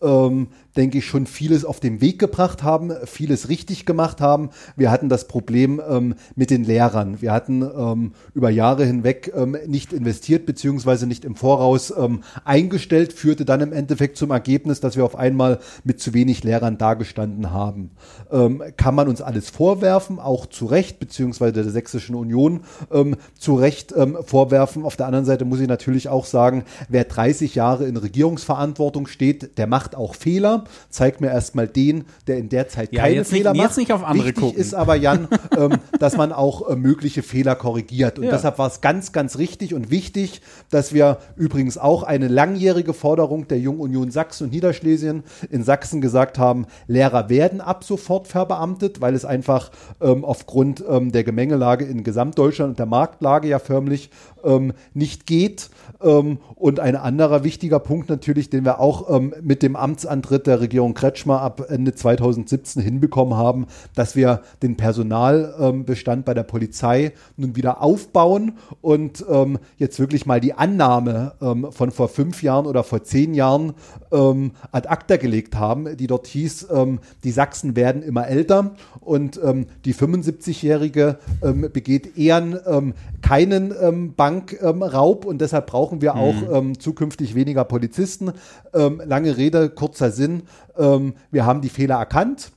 [0.01, 4.49] ähm, denke ich, schon vieles auf den Weg gebracht haben, vieles richtig gemacht haben.
[4.75, 7.21] Wir hatten das Problem ähm, mit den Lehrern.
[7.21, 13.13] Wir hatten ähm, über Jahre hinweg ähm, nicht investiert, beziehungsweise nicht im Voraus ähm, eingestellt,
[13.13, 17.51] führte dann im Endeffekt zum Ergebnis, dass wir auf einmal mit zu wenig Lehrern dagestanden
[17.51, 17.91] haben.
[18.31, 23.55] Ähm, kann man uns alles vorwerfen, auch zu Recht, beziehungsweise der Sächsischen Union ähm, zu
[23.55, 23.93] Recht
[24.25, 24.85] vorwerfen.
[24.85, 29.57] Auf der anderen Seite muss ich natürlich auch sagen, wer 30 Jahre in Regierungsverantwortung steht,
[29.57, 30.62] der macht auch Fehler.
[30.89, 33.67] Zeigt mir erstmal den, der in der Zeit Ja, keine jetzt nicht- Fehler macht.
[33.67, 34.59] jetzt nicht auf andere Wichtig gucken.
[34.59, 38.17] ist aber, Jan, ähm, dass man auch äh, mögliche Fehler korrigiert.
[38.19, 38.31] Und Ja.
[38.31, 43.47] deshalb war es ganz, ganz richtig und wichtig, dass wir übrigens auch eine langjährige Forderung
[43.47, 49.01] der Jungen Union Sachsen und Niederschlesien in Sachsen gesagt haben, Lehrer werden ab sofort verbeamtet,
[49.01, 49.71] weil es einfach
[50.01, 54.09] ähm, aufgrund ähm, der Gemengelage in Gesamtdeutschland und der Marktlage ja förmlich
[54.43, 55.69] ähm, nicht geht.
[56.03, 60.59] Ähm, und ein anderer wichtiger Punkt natürlich, den wir auch ähm, mit dem Amtsantritt der
[60.61, 67.55] Regierung Kretschmer ab Ende 2017 hinbekommen haben, dass wir den Personalbestand bei der Polizei nun
[67.55, 72.83] wieder aufbauen und ähm, jetzt wirklich mal die Annahme ähm, von vor fünf Jahren oder
[72.83, 73.73] vor zehn Jahren
[74.11, 79.39] ähm, ad acta gelegt haben, die dort hieß, ähm, die Sachsen werden immer älter und
[79.43, 82.33] ähm, die 75-Jährige ähm, begeht eher
[82.65, 88.33] ähm, keinen ähm, Bankraub und deshalb brauchen wir auch ähm, zukünftig weniger Polizisten.
[88.73, 90.43] Ähm, lange Rede, kurzer Sinn.
[90.77, 92.51] Ähm, wir haben die Fehler erkannt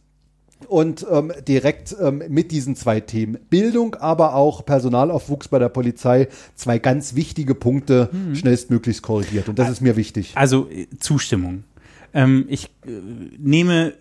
[0.68, 6.28] und ähm, direkt ähm, mit diesen zwei Themen Bildung, aber auch Personalaufwuchs bei der Polizei
[6.56, 9.48] zwei ganz wichtige Punkte schnellstmöglichst korrigiert.
[9.48, 10.32] Und das ist mir wichtig.
[10.34, 11.64] Also äh, Zustimmung.
[12.12, 12.90] Ähm, ich äh,
[13.38, 13.92] nehme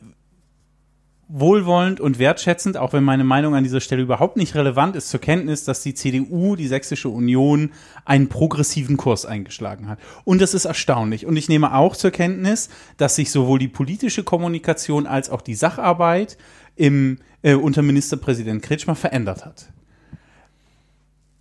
[1.28, 5.20] wohlwollend und wertschätzend, auch wenn meine Meinung an dieser Stelle überhaupt nicht relevant ist, zur
[5.20, 7.72] Kenntnis, dass die CDU, die Sächsische Union,
[8.06, 10.00] einen progressiven Kurs eingeschlagen hat.
[10.24, 11.26] Und das ist erstaunlich.
[11.26, 15.56] Und ich nehme auch zur Kenntnis, dass sich sowohl die politische Kommunikation als auch die
[15.56, 16.38] Sacharbeit
[16.76, 19.72] im, äh, unter Ministerpräsident Kretschmer verändert hat.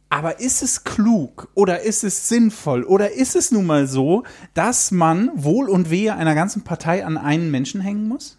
[0.09, 4.23] Aber ist es klug oder ist es sinnvoll oder ist es nun mal so,
[4.55, 8.39] dass man Wohl und Wehe einer ganzen Partei an einen Menschen hängen muss?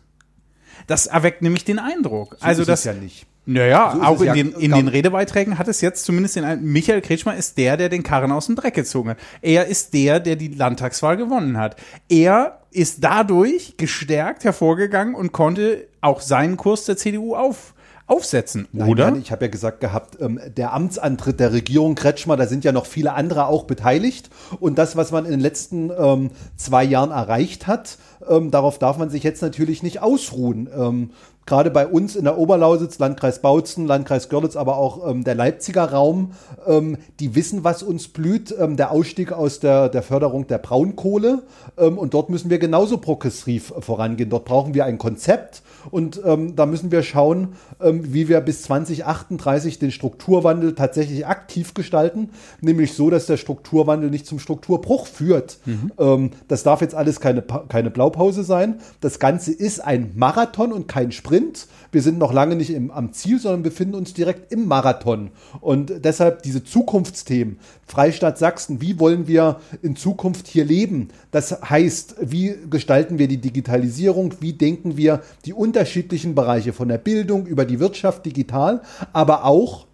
[0.87, 2.37] Das erweckt nämlich den Eindruck.
[2.39, 3.25] also ist das ja nicht.
[3.47, 6.67] Naja, So auch in, ja den, in den Redebeiträgen hat es jetzt zumindest den Eindruck,
[6.67, 9.17] Michael Kretschmer ist der, der den Karren aus dem Dreck gezogen hat.
[9.41, 11.75] Er ist der, der die Landtagswahl gewonnen hat.
[12.09, 17.74] Er ist dadurch gestärkt hervorgegangen und konnte auch seinen Kurs der CDU auf,
[18.07, 19.05] aufsetzen, Nein, oder?
[19.05, 22.71] Jan, ich habe ja gesagt gehabt, ähm, der Amtsantritt der Regierung Kretschmer, da sind ja
[22.71, 24.29] noch viele andere auch beteiligt.
[24.59, 27.97] Und das, was man in den letzten ähm, zwei Jahren erreicht hat,
[28.29, 30.69] ähm, darauf darf man sich jetzt natürlich nicht ausruhen.
[30.75, 31.09] Ähm,
[31.47, 35.91] Gerade bei uns in der Oberlausitz, Landkreis Bautzen, Landkreis Görlitz, aber auch ähm, der Leipziger
[35.91, 36.31] Raum,
[36.65, 38.55] ähm, die wissen, was uns blüht.
[38.57, 41.43] Der Ausstieg aus der, der Förderung der Braunkohle.
[41.75, 44.29] Und dort müssen wir genauso progressiv vorangehen.
[44.29, 45.61] Dort brauchen wir ein Konzept.
[45.91, 47.49] Und ähm, da müssen wir schauen,
[47.81, 52.29] ähm, wie wir bis 2038 den Strukturwandel tatsächlich aktiv gestalten,
[52.61, 55.59] nämlich so, dass der Strukturwandel nicht zum Strukturbruch führt.
[55.97, 58.79] Ähm, das darf jetzt alles keine, keine Blaupause sein.
[59.01, 61.25] Das Ganze ist ein Marathon und kein Sprint.
[61.25, 61.67] Sprint.
[61.91, 65.31] Wir sind noch lange nicht im, am Ziel, sondern befinden uns direkt im Marathon.
[65.61, 67.57] Und deshalb diese Zukunftsthemen.
[67.87, 71.09] Freistaat Sachsen, wie wollen wir in Zukunft hier leben?
[71.35, 74.35] Das heißt, wie gestalten wir die Digitalisierung?
[74.39, 79.85] Wie denken wir die unterschiedlichen Bereiche von der Bildung über die Wirtschaft digital, aber auch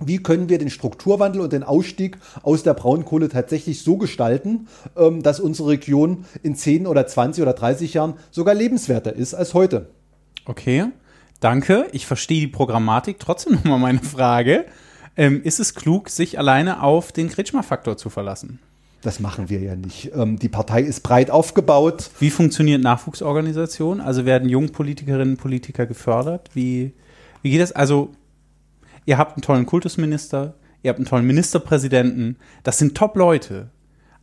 [0.00, 5.22] wie können wir den Strukturwandel und den Ausstieg aus der Braunkohle tatsächlich so gestalten, ähm,
[5.22, 9.88] dass unsere Region in 10 oder 20 oder 30 Jahren sogar lebenswerter ist als heute?
[10.44, 10.88] Okay,
[11.40, 11.86] danke.
[11.92, 13.18] Ich verstehe die Programmatik.
[13.18, 14.66] Trotzdem nochmal meine Frage.
[15.16, 18.58] Ähm, ist es klug, sich alleine auf den Kretschmer-Faktor zu verlassen?
[19.02, 20.12] Das machen wir ja nicht.
[20.14, 22.10] Ähm, die Partei ist breit aufgebaut.
[22.20, 24.00] Wie funktioniert Nachwuchsorganisation?
[24.00, 26.50] Also werden Jungpolitikerinnen und Politiker gefördert?
[26.54, 26.92] Wie,
[27.42, 27.72] wie geht das?
[27.72, 28.12] Also
[29.04, 33.70] ihr habt einen tollen Kultusminister, ihr habt einen tollen Ministerpräsidenten, das sind Top-Leute.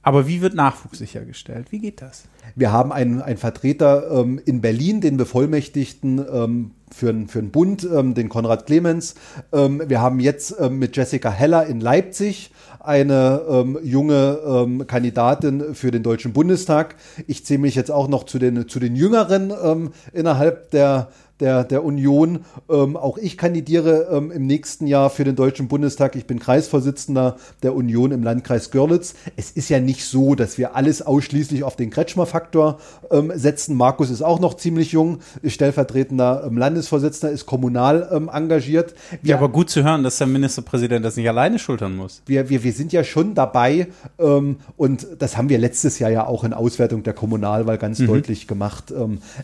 [0.01, 1.73] Aber wie wird Nachwuchs sichergestellt?
[1.73, 2.23] Wie geht das?
[2.55, 7.87] Wir haben einen, einen Vertreter ähm, in Berlin, den Bevollmächtigten ähm, für, für den Bund,
[7.91, 9.15] ähm, den Konrad Clemens.
[9.51, 15.75] Ähm, wir haben jetzt ähm, mit Jessica Heller in Leipzig eine ähm, junge ähm, Kandidatin
[15.75, 16.95] für den Deutschen Bundestag.
[17.27, 21.63] Ich zähle mich jetzt auch noch zu den, zu den Jüngeren ähm, innerhalb der der,
[21.63, 22.39] der Union.
[22.69, 26.15] Ähm, auch ich kandidiere ähm, im nächsten Jahr für den Deutschen Bundestag.
[26.15, 29.13] Ich bin Kreisvorsitzender der Union im Landkreis Görlitz.
[29.37, 32.79] Es ist ja nicht so, dass wir alles ausschließlich auf den Kretschmer-Faktor
[33.11, 33.75] ähm, setzen.
[33.75, 38.93] Markus ist auch noch ziemlich jung, ist stellvertretender ähm, Landesvorsitzender, ist kommunal ähm, engagiert.
[39.21, 42.21] Wir, ja, aber gut zu hören, dass der Ministerpräsident das nicht alleine schultern muss.
[42.25, 43.87] Wir, wir, wir sind ja schon dabei
[44.19, 48.07] ähm, und das haben wir letztes Jahr ja auch in Auswertung der Kommunalwahl ganz mhm.
[48.07, 48.93] deutlich gemacht.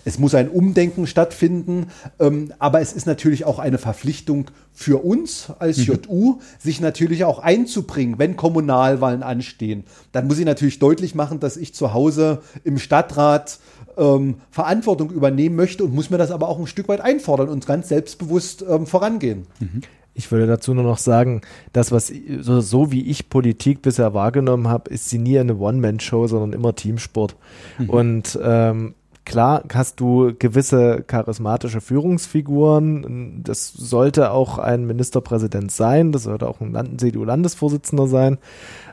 [0.04, 1.85] es muss ein Umdenken stattfinden
[2.20, 6.00] ähm, aber es ist natürlich auch eine Verpflichtung für uns als mhm.
[6.08, 9.86] JU, sich natürlich auch einzubringen, wenn Kommunalwahlen anstehen.
[10.12, 13.60] Dann muss ich natürlich deutlich machen, dass ich zu Hause im Stadtrat
[13.98, 17.66] ähm, Verantwortung übernehmen möchte und muss mir das aber auch ein Stück weit einfordern und
[17.66, 19.48] ganz selbstbewusst ähm, vorangehen.
[19.60, 19.82] Mhm.
[20.18, 21.42] Ich würde dazu nur noch sagen,
[21.74, 26.28] das, was so, so wie ich Politik bisher wahrgenommen habe, ist sie nie eine One-Man-Show,
[26.28, 27.36] sondern immer Teamsport.
[27.78, 27.90] Mhm.
[27.90, 28.96] Und ähm,
[29.26, 33.42] Klar hast du gewisse charismatische Führungsfiguren.
[33.44, 36.12] Das sollte auch ein Ministerpräsident sein.
[36.12, 38.38] Das sollte auch ein CDU-Landesvorsitzender sein.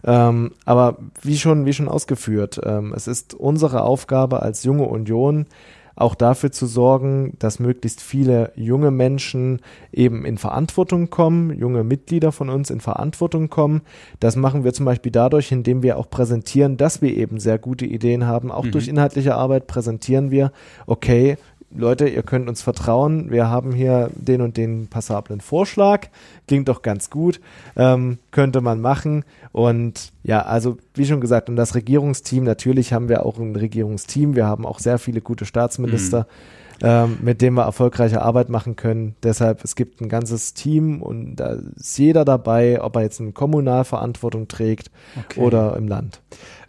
[0.04, 5.46] Ähm, aber wie schon, wie schon ausgeführt, ähm, es ist unsere Aufgabe als junge Union,
[5.96, 9.60] auch dafür zu sorgen, dass möglichst viele junge Menschen
[9.92, 13.82] eben in Verantwortung kommen, junge Mitglieder von uns in Verantwortung kommen.
[14.20, 17.86] Das machen wir zum Beispiel dadurch, indem wir auch präsentieren, dass wir eben sehr gute
[17.86, 18.50] Ideen haben.
[18.50, 18.72] Auch mhm.
[18.72, 20.52] durch inhaltliche Arbeit präsentieren wir,
[20.86, 21.36] okay,
[21.74, 26.08] Leute, ihr könnt uns vertrauen, wir haben hier den und den passablen Vorschlag,
[26.52, 27.40] klingt doch ganz gut,
[27.76, 29.24] ähm, könnte man machen.
[29.52, 34.36] Und ja, also wie schon gesagt, und das Regierungsteam, natürlich haben wir auch ein Regierungsteam,
[34.36, 36.20] wir haben auch sehr viele gute Staatsminister.
[36.20, 39.14] Mhm ähm, mit dem wir erfolgreiche Arbeit machen können.
[39.22, 43.30] Deshalb, es gibt ein ganzes Team und da ist jeder dabei, ob er jetzt eine
[43.30, 45.38] Kommunalverantwortung trägt okay.
[45.38, 46.20] oder im Land.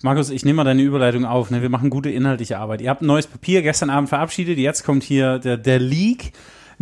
[0.04, 1.50] Markus, ich nehme mal deine Überleitung auf.
[1.50, 1.63] Ne?
[1.63, 2.82] Wir machen gute inhaltliche Arbeit.
[2.82, 4.60] Ihr habt ein neues Papier gestern Abend verabschiedet.
[4.60, 6.34] Jetzt kommt hier der, der Leak.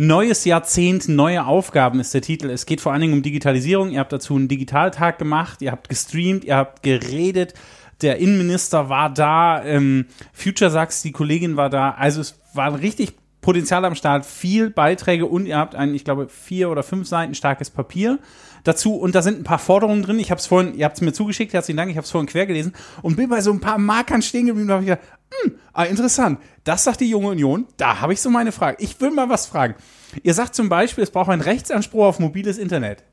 [0.04, 2.50] Neues Jahrzehnt, neue Aufgaben ist der Titel.
[2.50, 3.92] Es geht vor allen Dingen um Digitalisierung.
[3.92, 5.62] Ihr habt dazu einen Digitaltag gemacht.
[5.62, 6.42] Ihr habt gestreamt.
[6.42, 7.54] Ihr habt geredet.
[8.00, 9.62] Der Innenminister war da.
[9.64, 11.92] Ähm, Future Sachs, die Kollegin war da.
[11.92, 13.12] Also es war richtig
[13.42, 17.34] Potenzial am Start, viel Beiträge und ihr habt ein, ich glaube, vier oder fünf Seiten
[17.36, 18.18] starkes Papier
[18.64, 20.18] dazu und da sind ein paar Forderungen drin.
[20.18, 22.28] Ich habe es vorhin, ihr habt es mir zugeschickt, herzlichen Dank, ich habe es vorhin
[22.28, 22.72] quer gelesen
[23.02, 24.68] und bin bei so ein paar Markern stehen geblieben.
[24.68, 25.06] Da habe ich gedacht,
[25.42, 26.40] hm, ah, interessant.
[26.64, 27.66] Das sagt die junge Union.
[27.76, 28.76] Da habe ich so meine Frage.
[28.80, 29.74] Ich will mal was fragen.
[30.22, 33.04] Ihr sagt zum Beispiel, es braucht einen Rechtsanspruch auf mobiles Internet.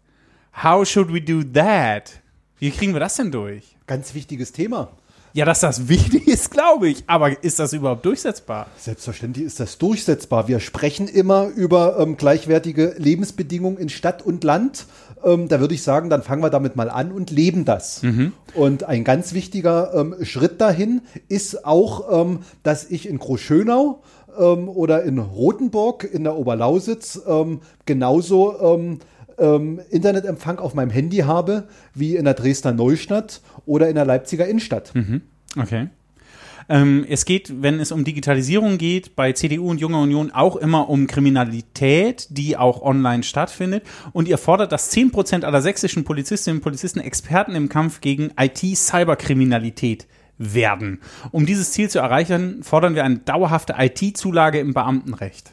[0.63, 2.11] How should we do that?
[2.57, 3.77] Wie kriegen wir das denn durch?
[3.87, 4.91] Ganz wichtiges Thema.
[5.31, 7.03] Ja, dass das wichtig ist, glaube ich.
[7.07, 8.67] Aber ist das überhaupt durchsetzbar?
[8.77, 10.47] Selbstverständlich ist das durchsetzbar.
[10.47, 14.85] Wir sprechen immer über ähm, gleichwertige Lebensbedingungen in Stadt und Land.
[15.23, 18.03] Ähm, da würde ich sagen, dann fangen wir damit mal an und leben das.
[18.03, 18.33] Mhm.
[18.53, 24.01] Und ein ganz wichtiger ähm, Schritt dahin ist auch, ähm, dass ich in Großschönau
[24.37, 28.99] ähm, oder in Rothenburg in der Oberlausitz ähm, genauso ähm,
[29.89, 34.93] Internetempfang auf meinem Handy habe, wie in der Dresdner Neustadt oder in der Leipziger Innenstadt.
[34.93, 35.21] Mhm.
[35.57, 35.87] Okay.
[36.69, 40.89] Ähm, es geht, wenn es um Digitalisierung geht, bei CDU und Junger Union auch immer
[40.89, 43.83] um Kriminalität, die auch online stattfindet.
[44.13, 50.07] Und ihr fordert, dass 10% aller sächsischen Polizistinnen und Polizisten Experten im Kampf gegen IT-Cyberkriminalität
[50.37, 51.01] werden.
[51.31, 55.51] Um dieses Ziel zu erreichen, fordern wir eine dauerhafte IT-Zulage im Beamtenrecht.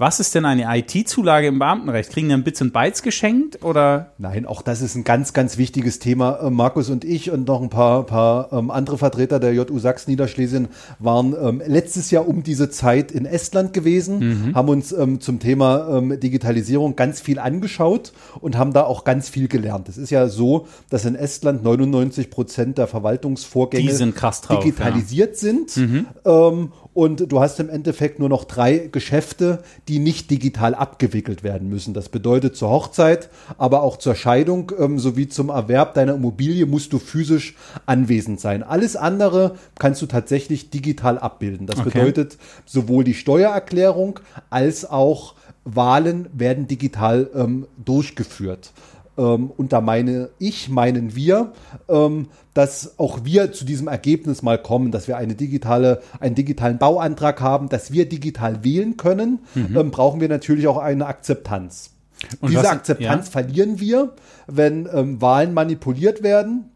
[0.00, 2.08] Was ist denn eine IT-Zulage im Beamtenrecht?
[2.08, 4.12] Kriegen dann Bits und Bytes geschenkt oder?
[4.16, 6.38] Nein, auch das ist ein ganz, ganz wichtiges Thema.
[6.40, 10.68] Äh, Markus und ich und noch ein paar, paar ähm, andere Vertreter der JU Sachsen-Niederschlesien
[11.00, 16.00] waren ähm, letztes Jahr um diese Zeit in Estland gewesen, haben uns ähm, zum Thema
[16.16, 19.90] Digitalisierung ganz viel angeschaut und haben da auch ganz viel gelernt.
[19.90, 25.76] Es ist ja so, dass in Estland 99 Prozent der Verwaltungsvorgänge sind drauf, digitalisiert sind.
[26.24, 31.68] Ähm, und du hast im Endeffekt nur noch drei Geschäfte, die nicht digital abgewickelt werden
[31.68, 31.94] müssen.
[31.94, 33.28] Das bedeutet zur Hochzeit,
[33.58, 38.62] aber auch zur Scheidung ähm, sowie zum Erwerb deiner Immobilie musst du physisch anwesend sein.
[38.62, 41.66] Alles andere kannst du tatsächlich digital abbilden.
[41.66, 41.90] Das Okay.
[41.90, 45.34] bedeutet sowohl die Steuererklärung als auch
[45.64, 48.72] Wahlen werden digital ähm, durchgeführt.
[49.18, 51.52] Ähm, und da meine ich, meinen wir,
[51.88, 56.78] ähm, dass auch wir zu diesem Ergebnis mal kommen, dass wir eine digitale, einen digitalen
[56.78, 61.90] Bauantrag haben, dass wir digital wählen können, ähm, brauchen wir natürlich auch eine Akzeptanz.
[61.90, 62.38] Mhm.
[62.40, 63.32] Und Diese was- Akzeptanz ja.
[63.32, 64.12] verlieren wir,
[64.46, 66.66] wenn ähm, Wahlen manipuliert werden,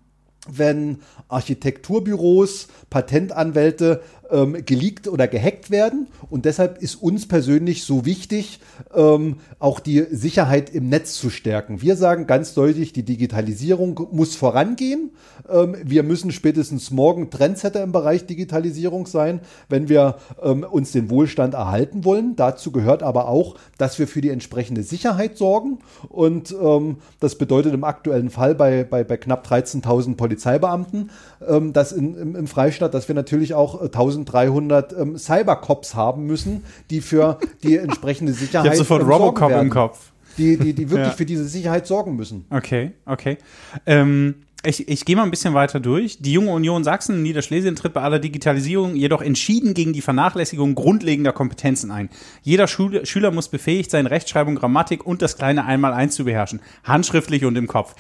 [0.49, 6.09] wenn Architekturbüros, Patentanwälte ähm, geleakt oder gehackt werden.
[6.31, 8.61] Und deshalb ist uns persönlich so wichtig,
[8.95, 11.83] ähm, auch die Sicherheit im Netz zu stärken.
[11.83, 15.11] Wir sagen ganz deutlich, die Digitalisierung muss vorangehen.
[15.49, 21.11] Ähm, wir müssen spätestens morgen Trendsetter im Bereich Digitalisierung sein, wenn wir ähm, uns den
[21.11, 22.37] Wohlstand erhalten wollen.
[22.37, 25.79] Dazu gehört aber auch, dass wir für die entsprechende Sicherheit sorgen.
[26.09, 31.11] Und ähm, das bedeutet im aktuellen Fall bei, bei, bei knapp 13.000 Polizeibeamten,
[31.47, 33.89] ähm, dass in, im, im Freistaat, dass wir natürlich auch äh,
[34.21, 39.71] 1300 ähm, Cybercops haben müssen, die für die entsprechende Sicherheit Ich habe sofort Robocop im
[39.71, 40.12] Kopf.
[40.37, 41.15] Die, die, die wirklich Ja.
[41.15, 42.45] für diese Sicherheit sorgen müssen.
[42.51, 43.39] Okay, okay.
[43.87, 44.35] Ähm,
[44.67, 46.19] ich ich gehe mal ein bisschen weiter durch.
[46.21, 51.33] Die Junge Union Sachsen Niederschlesien tritt bei aller Digitalisierung jedoch entschieden gegen die Vernachlässigung grundlegender
[51.33, 52.09] Kompetenzen ein.
[52.43, 56.61] Jeder Schule, Schüler muss befähigt sein, Rechtschreibung, Grammatik und das kleine Einmaleins zu beherrschen.
[56.83, 57.95] Handschriftlich und im Kopf.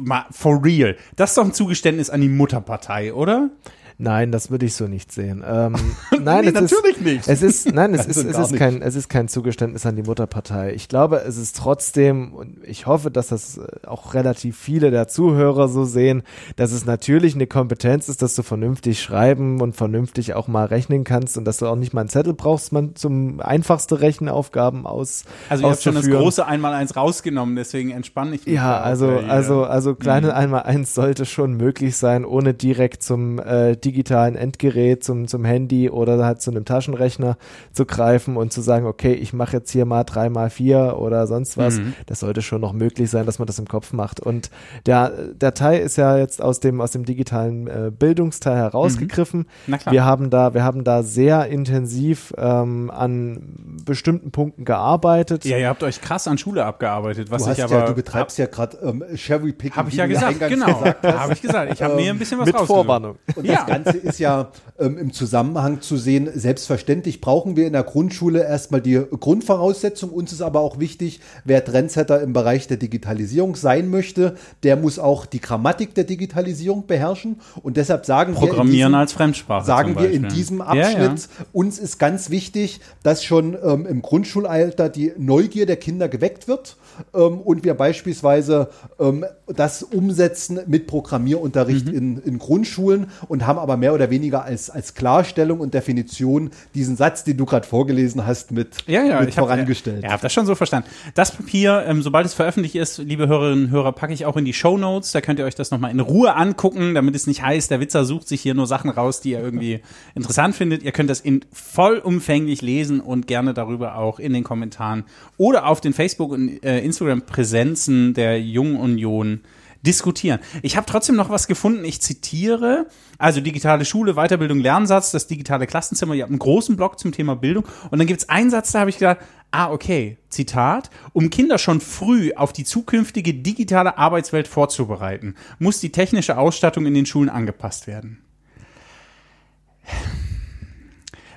[0.00, 0.96] Mal For real.
[1.16, 3.50] Das ist doch ein Zugeständnis an die Mutterpartei, oder?
[3.98, 5.44] Nein, das würde ich so nicht sehen.
[5.46, 5.74] Ähm,
[6.20, 7.28] nein, Nee, es natürlich ist, nicht.
[7.28, 8.58] Es ist, nein, es Also ist, es ist nicht.
[8.58, 10.72] kein, es ist kein Zugeständnis an die Mutterpartei.
[10.74, 15.08] Ich glaube, es ist trotzdem, und ich hoffe, dass das äh, auch relativ viele der
[15.08, 16.22] Zuhörer so sehen,
[16.56, 21.04] dass es natürlich eine Kompetenz ist, dass du vernünftig schreiben und vernünftig auch mal rechnen
[21.04, 25.24] kannst und dass du auch nicht mal einen Zettel brauchst, man zum einfachste Rechenaufgaben aus.
[25.48, 28.54] Also ihr habt schon das große Einmaleins rausgenommen, deswegen entspanne ich mich.
[28.56, 29.30] Ja, also, ihr.
[29.30, 35.04] also, also kleine einmal eins sollte schon möglich sein, ohne direkt zum äh, digitalen Endgerät,
[35.04, 37.36] zum, zum Handy oder halt zu einem Taschenrechner
[37.72, 41.26] zu greifen und zu sagen, okay, ich mache jetzt hier mal drei mal vier oder
[41.26, 41.78] sonst was.
[41.78, 41.94] Mhm.
[42.06, 44.20] Das sollte schon noch möglich sein, dass man das im Kopf macht.
[44.20, 44.50] Und
[44.86, 49.40] der, der Teil ist ja jetzt aus dem, aus dem digitalen äh, Bildungsteil herausgegriffen.
[49.40, 49.46] Mhm.
[49.66, 49.92] Na klar.
[49.92, 55.44] Wir haben da, wir haben da sehr intensiv ähm, an bestimmten Punkten gearbeitet.
[55.44, 58.38] Ja, ihr habt euch krass an Schule abgearbeitet, was Du, ich aber ja, du betreibst
[58.38, 59.76] ja gerade ähm, Sherry Picking.
[59.76, 60.66] Habe ich ja gesagt, genau.
[60.66, 61.04] gesagt.
[61.04, 61.72] Habe ich gesagt.
[61.72, 62.76] Ich habe mir ein bisschen was mit rausgesucht.
[62.76, 63.16] Vorwarnung.
[63.34, 63.64] Und Ja.
[63.66, 66.28] das Ganze ist ja ähm, im Zusammenhang zu sehen.
[66.34, 70.10] Selbstverständlich brauchen wir in der Grundschule erstmal die Grundvoraussetzung.
[70.10, 74.98] Uns ist aber auch wichtig, wer Trendsetter im Bereich der Digitalisierung sein möchte, der muss
[74.98, 77.40] auch die Grammatik der Digitalisierung beherrschen.
[77.62, 79.66] Und deshalb sagen wir in Programmieren diesem- als Fremdsprache.
[79.66, 81.44] sagen wir in diesem Ja, Abschnitt, ja.
[81.52, 86.76] uns ist ganz wichtig, dass schon ähm, im Grundschulalter die Neugier der Kinder geweckt wird
[87.14, 88.68] ähm, und wir beispielsweise
[88.98, 91.94] ähm, das umsetzen mit Programmierunterricht Mhm.
[91.94, 96.96] in, in Grundschulen und haben aber mehr oder weniger als, als Klarstellung und Definition diesen
[96.96, 100.04] Satz, den du gerade vorgelesen hast, mit, Ja, ja, mit ich hab, vorangestellt.
[100.04, 100.88] Ja, hab das schon so verstanden.
[101.14, 104.44] Das Papier, ähm, sobald es veröffentlicht ist, liebe Hörerinnen und Hörer, packe ich auch in
[104.44, 105.12] die Show Notes.
[105.12, 108.04] Da könnt ihr euch das nochmal in Ruhe angucken, damit es nicht heißt, der Witzer
[108.04, 109.80] sucht sich hier nur Sachen raus, die er irgendwie
[110.14, 110.82] interessant findet.
[110.82, 115.04] Ihr könnt das in vollumfänglich lesen und gerne darüber auch in den Kommentaren
[115.38, 119.40] oder auf den Facebook- und äh, Instagram-Präsenzen der Jungen Union
[119.84, 120.40] diskutieren.
[120.62, 121.84] Ich habe trotzdem noch was gefunden.
[121.84, 122.86] Ich zitiere,
[123.18, 126.14] also digitale Schule, Weiterbildung, Lernsatz, das digitale Klassenzimmer.
[126.14, 127.64] Ihr habt einen großen Blog zum Thema Bildung.
[127.90, 129.18] Und dann gibt es einen Satz, da habe ich gedacht,
[129.50, 135.92] ah, okay, Zitat, um Kinder schon früh auf die zukünftige digitale Arbeitswelt vorzubereiten, muss die
[135.92, 138.22] technische Ausstattung in den Schulen angepasst werden.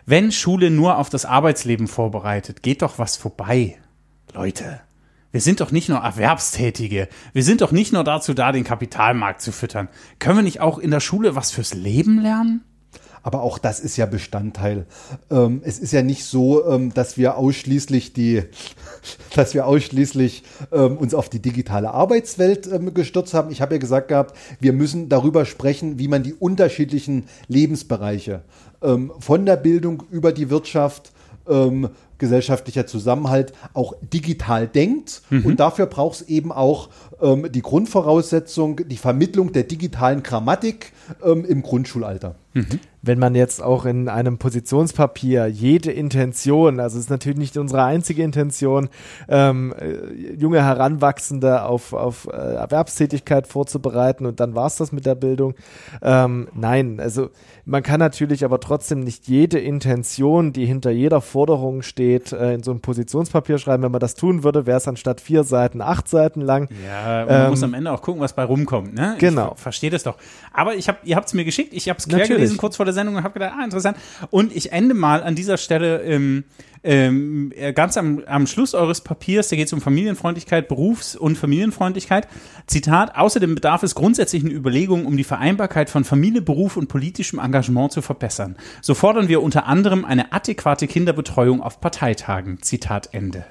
[0.06, 3.78] Wenn Schule nur auf das Arbeitsleben vorbereitet, geht doch was vorbei.
[4.34, 4.80] Leute,
[5.38, 7.10] wir sind doch nicht nur Erwerbstätige.
[7.32, 9.88] Wir sind doch nicht nur dazu da, den Kapitalmarkt zu füttern.
[10.18, 12.64] Können wir nicht auch in der Schule was fürs Leben lernen?
[13.22, 14.88] Aber auch das ist ja Bestandteil.
[15.30, 18.46] Ähm, es ist ja nicht so, ähm, dass wir ausschließlich die,
[19.36, 23.52] dass wir ausschließlich ähm, uns auf die digitale Arbeitswelt ähm, gestürzt haben.
[23.52, 28.42] Ich habe ja gesagt gehabt, wir müssen darüber sprechen, wie man die unterschiedlichen Lebensbereiche
[28.82, 31.12] ähm, von der Bildung über die Wirtschaft
[31.48, 35.22] ähm, gesellschaftlicher Zusammenhalt auch digital denkt.
[35.44, 36.90] Und dafür braucht es eben auch
[37.22, 40.94] ähm, die Grundvoraussetzung, die Vermittlung der digitalen Grammatik
[41.24, 42.36] ähm, im Grundschulalter.
[43.02, 47.84] wenn man jetzt auch in einem Positionspapier jede Intention, also es ist natürlich nicht unsere
[47.84, 48.90] einzige Intention,
[49.30, 55.16] ähm, äh, junge Heranwachsende auf, auf äh, Erwerbstätigkeit vorzubereiten und dann war's das mit der
[55.16, 55.56] Bildung.
[56.02, 57.30] Ähm, nein, also
[57.66, 62.64] man kann natürlich aber trotzdem nicht jede Intention, die hinter jeder Forderung steht, äh, in
[62.64, 63.84] so ein Positionspapier schreiben.
[63.84, 66.70] Wenn man das tun würde, wäre es anstatt vier Seiten acht Seiten lang.
[66.86, 68.94] Ja, man Ähm, muss am Ende auch gucken, was bei rumkommt.
[68.94, 69.16] Ne?
[69.20, 69.54] Genau.
[69.56, 70.18] Ich verstehe das doch.
[70.54, 72.38] Aber ich hab, ihr habt es mir geschickt, ich habe es quer Natürlich.
[72.38, 73.98] gelesen kurz vor der Sendung und habe gedacht, ah, interessant.
[74.30, 76.44] Und ich ende mal an dieser Stelle ähm,
[76.84, 81.38] ähm, äh, ganz am, am Schluss eures Papiers, da geht es um Familienfreundlichkeit, Berufs- und
[81.38, 82.28] Familienfreundlichkeit.
[82.68, 87.92] Zitat, außerdem bedarf es grundsätzlichen Überlegungen, um die Vereinbarkeit von Familie, Beruf und politischem Engagement
[87.92, 88.56] zu verbessern.
[88.82, 92.62] So fordern wir unter anderem eine adäquate Kinderbetreuung auf Parteitagen.
[92.62, 93.46] Zitat Ende.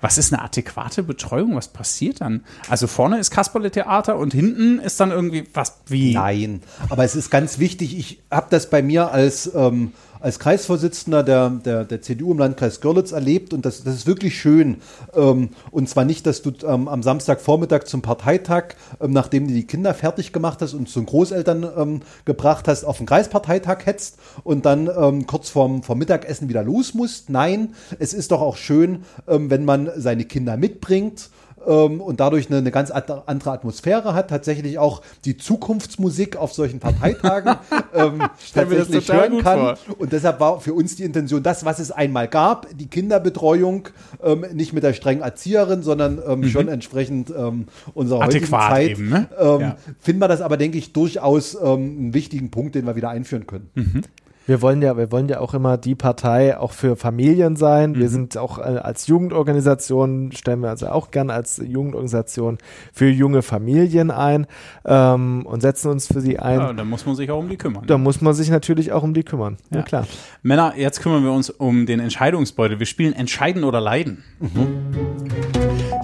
[0.00, 1.56] Was ist eine adäquate Betreuung?
[1.56, 2.44] Was passiert dann?
[2.68, 6.12] Also vorne ist Kasperle-Theater und hinten ist dann irgendwie was wie.
[6.12, 9.92] Nein, aber es ist ganz wichtig, ich habe das bei mir als, ähm,
[10.24, 14.38] als Kreisvorsitzender der, der, der CDU im Landkreis Görlitz erlebt und das, das ist wirklich
[14.38, 14.78] schön.
[15.14, 18.68] Ähm, und zwar nicht, dass du ähm, am Samstagvormittag zum Parteitag,
[19.02, 22.84] ähm, nachdem du die Kinder fertig gemacht hast und zu den Großeltern ähm, gebracht hast,
[22.84, 27.28] auf den Kreisparteitag hetzt und dann ähm, kurz vorm, vorm Mittagessen wieder los musst.
[27.28, 31.28] Nein, es ist doch auch schön, ähm, wenn man seine Kinder mitbringt
[31.66, 36.80] ähm, und dadurch eine, eine ganz andere Atmosphäre hat, tatsächlich auch die Zukunftsmusik auf solchen
[36.80, 37.56] Parteitagen
[37.94, 38.22] ähm,
[38.54, 39.58] tatsächlich hören kann.
[39.58, 39.78] vor.
[39.98, 43.88] Und deshalb war für uns die Intention, das, was es einmal gab, die Kinderbetreuung,
[44.22, 48.54] ähm, nicht mit der strengen Erzieherin, sondern ähm, schon entsprechend ähm, unserer heutigen Mhm.
[48.54, 49.28] Adäquat Zeit, eben, ne?
[49.38, 49.76] ähm, Ja.
[50.00, 53.70] finden wir das aber, denke ich, durchaus einen wichtigen Punkt, den wir wieder einführen können.
[53.74, 54.02] Mhm.
[54.46, 57.92] Wir wollen ja, wir wollen ja auch immer die Partei auch für Familien sein.
[57.92, 57.98] Mhm.
[57.98, 62.58] Wir sind auch äh, als Jugendorganisation, stellen wir also auch gern als Jugendorganisation
[62.92, 64.46] für junge Familien ein
[64.84, 66.58] ähm, und setzen uns für sie ein.
[66.60, 67.84] Ja, da muss man sich auch um die kümmern.
[67.86, 69.56] Da muss man sich natürlich auch um die kümmern.
[69.70, 69.82] Ja, Ja.
[69.82, 70.06] klar.
[70.42, 72.78] Männer, jetzt kümmern wir uns um den Entscheidungsbeutel.
[72.78, 74.24] Wir spielen Entscheiden oder Leiden.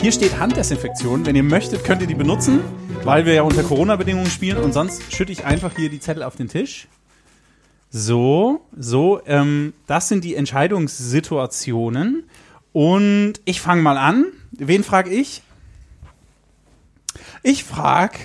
[0.01, 1.26] Hier steht Handdesinfektion.
[1.26, 2.61] Wenn ihr möchtet, könnt ihr die benutzen,
[3.05, 4.57] weil wir ja unter Corona-Bedingungen spielen.
[4.57, 6.88] Und sonst schütte ich einfach hier die Zettel auf den Tisch.
[7.91, 12.24] So, so, ähm, das sind die Entscheidungssituationen.
[12.72, 14.26] Und ich fange mal an.
[14.53, 15.43] Wen frage ich?
[17.43, 18.18] Ich frage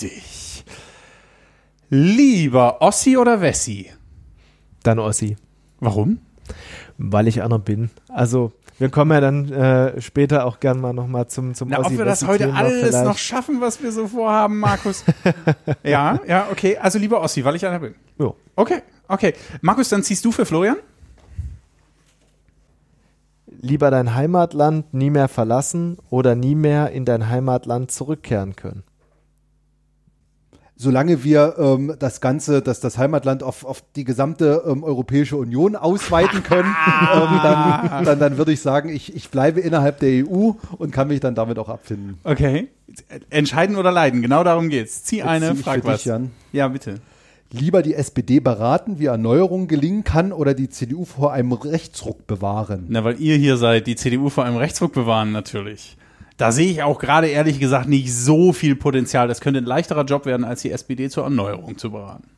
[0.00, 0.64] dich.
[1.90, 3.90] Lieber Ossi oder Wessi?
[4.82, 5.36] Dann Ossi,
[5.78, 6.18] Warum?
[6.98, 7.90] weil ich einer bin.
[8.08, 11.86] Also wir kommen ja dann äh, später auch gern mal nochmal zum, zum Na, ob
[11.86, 11.98] Ossi.
[11.98, 13.04] wir das heute alles vielleicht.
[13.04, 15.04] noch schaffen, was wir so vorhaben, Markus.
[15.84, 16.76] ja, ja, okay.
[16.78, 17.94] Also lieber Ossi, weil ich einer bin.
[18.18, 18.34] Jo.
[18.56, 19.34] Okay, okay.
[19.60, 20.76] Markus, dann ziehst du für Florian?
[23.46, 28.82] Lieber dein Heimatland nie mehr verlassen oder nie mehr in dein Heimatland zurückkehren können.
[30.76, 35.76] solange wir ähm, das Ganze, dass das Heimatland auf, auf die gesamte ähm, Europäische Union
[35.76, 36.74] ausweiten können,
[37.14, 41.08] ähm, dann, dann, dann würde ich sagen, ich, ich bleibe innerhalb der EU und kann
[41.08, 42.18] mich dann damit auch abfinden.
[42.24, 42.68] Okay.
[43.30, 45.04] Entscheiden oder leiden, genau darum geht's.
[45.04, 45.96] Zieh eine, zieh ich frag für was.
[45.98, 46.32] dich, Jan.
[46.52, 47.00] Ja, bitte.
[47.58, 52.86] Lieber die SPD beraten, wie Erneuerung gelingen kann, oder die CDU vor einem Rechtsruck bewahren.
[52.88, 55.96] Na, weil ihr hier seid, die CDU vor einem Rechtsruck bewahren natürlich.
[56.36, 59.28] Da sehe ich auch gerade ehrlich gesagt nicht so viel Potenzial.
[59.28, 62.28] Das könnte ein leichterer Job werden, als die SPD zur Erneuerung zu beraten.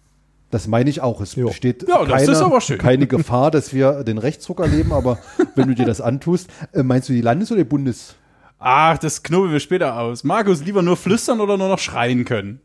[0.51, 1.21] Das meine ich auch.
[1.23, 2.79] Es besteht Ja, das keine, ist aber schön.
[2.79, 5.19] keine Gefahr, dass wir den Rechtsruck erleben, aber
[5.55, 8.17] wenn du dir das antust, äh, meinst du die Landes- oder die Bundes?
[8.59, 10.25] Ach, das knobeln wir später aus.
[10.25, 12.61] Markus, lieber nur flüstern oder nur noch schreien können?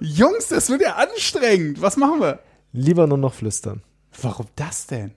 [0.00, 1.80] Jungs, das wird ja anstrengend.
[1.82, 2.40] Was machen wir?
[2.72, 3.82] Lieber nur noch flüstern.
[4.22, 5.12] Warum das denn?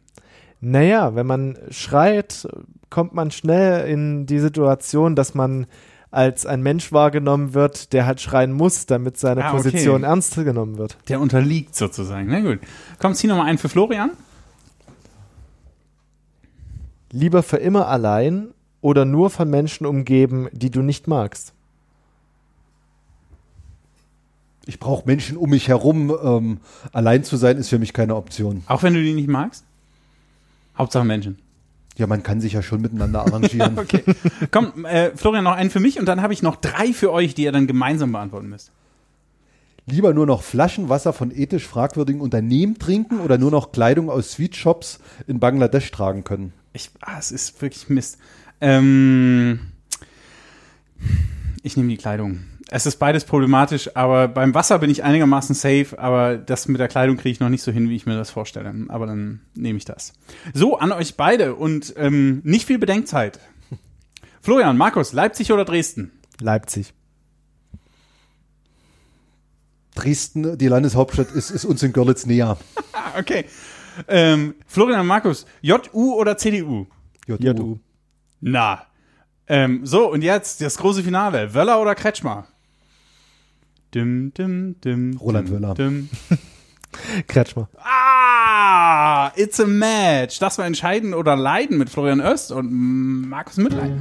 [0.59, 2.47] Naja, wenn man schreit,
[2.89, 5.67] kommt man schnell in die Situation, dass man
[6.09, 9.57] als ein Mensch wahrgenommen wird, der halt schreien muss, damit seine Ah, okay.
[9.63, 10.97] Position ernst genommen wird.
[11.09, 12.27] Der unterliegt sozusagen.
[12.29, 12.59] Na gut.
[12.99, 14.11] Komm, zieh noch mal einen für Florian.
[17.11, 18.49] Lieber für immer allein
[18.81, 21.53] oder nur von Menschen umgeben, die du nicht magst.
[24.67, 26.15] Ich brauche Menschen um mich herum.
[26.21, 26.59] Ähm,
[26.91, 28.63] allein zu sein ist für mich keine Option.
[28.67, 29.63] Auch wenn du die nicht magst?
[30.77, 31.39] Hauptsache Menschen.
[31.97, 33.77] Ja, man kann sich ja schon miteinander arrangieren.
[33.87, 34.03] Okay.
[34.51, 37.33] Komm, äh, Florian, noch einen für mich und dann habe ich noch drei für euch,
[37.33, 38.71] die ihr dann gemeinsam beantworten müsst.
[39.85, 44.99] Lieber nur noch Flaschenwasser von ethisch fragwürdigen Unternehmen trinken oder nur noch Kleidung aus Sweetshops
[45.27, 46.53] in Bangladesch tragen können.
[46.73, 48.17] Ich, ah, es ist wirklich Mist.
[48.59, 49.59] Ähm,
[51.63, 52.43] ich nehme die Kleidung.
[52.69, 56.89] Es ist beides problematisch, aber beim Wasser bin ich einigermaßen safe, aber das mit der
[56.89, 58.73] Kleidung kriege ich noch nicht so hin, wie ich mir das vorstelle.
[58.89, 60.13] Aber dann nehme ich das.
[60.53, 63.39] So, an euch beide und ähm, nicht viel Bedenkzeit.
[64.41, 66.11] Florian, Markus, Leipzig oder Dresden?
[66.41, 66.93] Leipzig.
[69.95, 72.57] Dresden, die Landeshauptstadt, ist, ist uns in Görlitz näher.
[73.17, 73.45] Okay.
[74.07, 76.85] Ähm, Florian, Markus, JU oder CDU?
[77.25, 77.79] JU.
[78.41, 78.85] Na.
[79.47, 81.53] Ähm, so, und jetzt das große Finale.
[81.53, 82.47] Wöller oder Kretschmer?
[83.97, 85.17] Dim, dim, dim.
[85.17, 85.73] Roland Wöller.
[85.73, 86.07] Dim.
[87.27, 87.67] Kretschmer.
[87.83, 90.37] Ah, it's a match.
[90.37, 93.99] Das war Entscheiden oder Leiden mit Florian Öst und Markus Mitlein.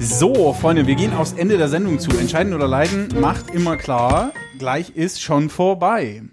[0.00, 2.10] So, Freunde, wir gehen aufs Ende der Sendung zu.
[2.10, 6.24] Entscheiden oder Leiden macht immer klar, gleich ist schon vorbei.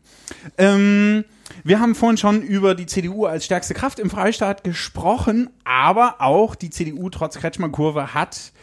[0.57, 1.23] Ähm,
[1.63, 6.55] wir haben vorhin schon über die CDU als stärkste Kraft im Freistaat gesprochen, aber auch
[6.55, 8.53] die CDU trotz Kretschmer-Kurve hat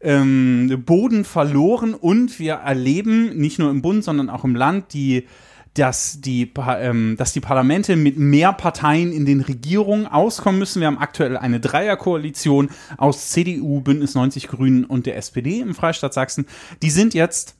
[0.00, 5.26] ähm, Boden verloren und wir erleben nicht nur im Bund, sondern auch im Land die
[5.74, 10.80] dass die, ähm, dass die Parlamente mit mehr Parteien in den Regierungen auskommen müssen.
[10.80, 16.12] Wir haben aktuell eine Dreierkoalition aus CDU, Bündnis 90 Grünen und der SPD im Freistaat
[16.12, 16.46] Sachsen.
[16.82, 17.54] Die sind jetzt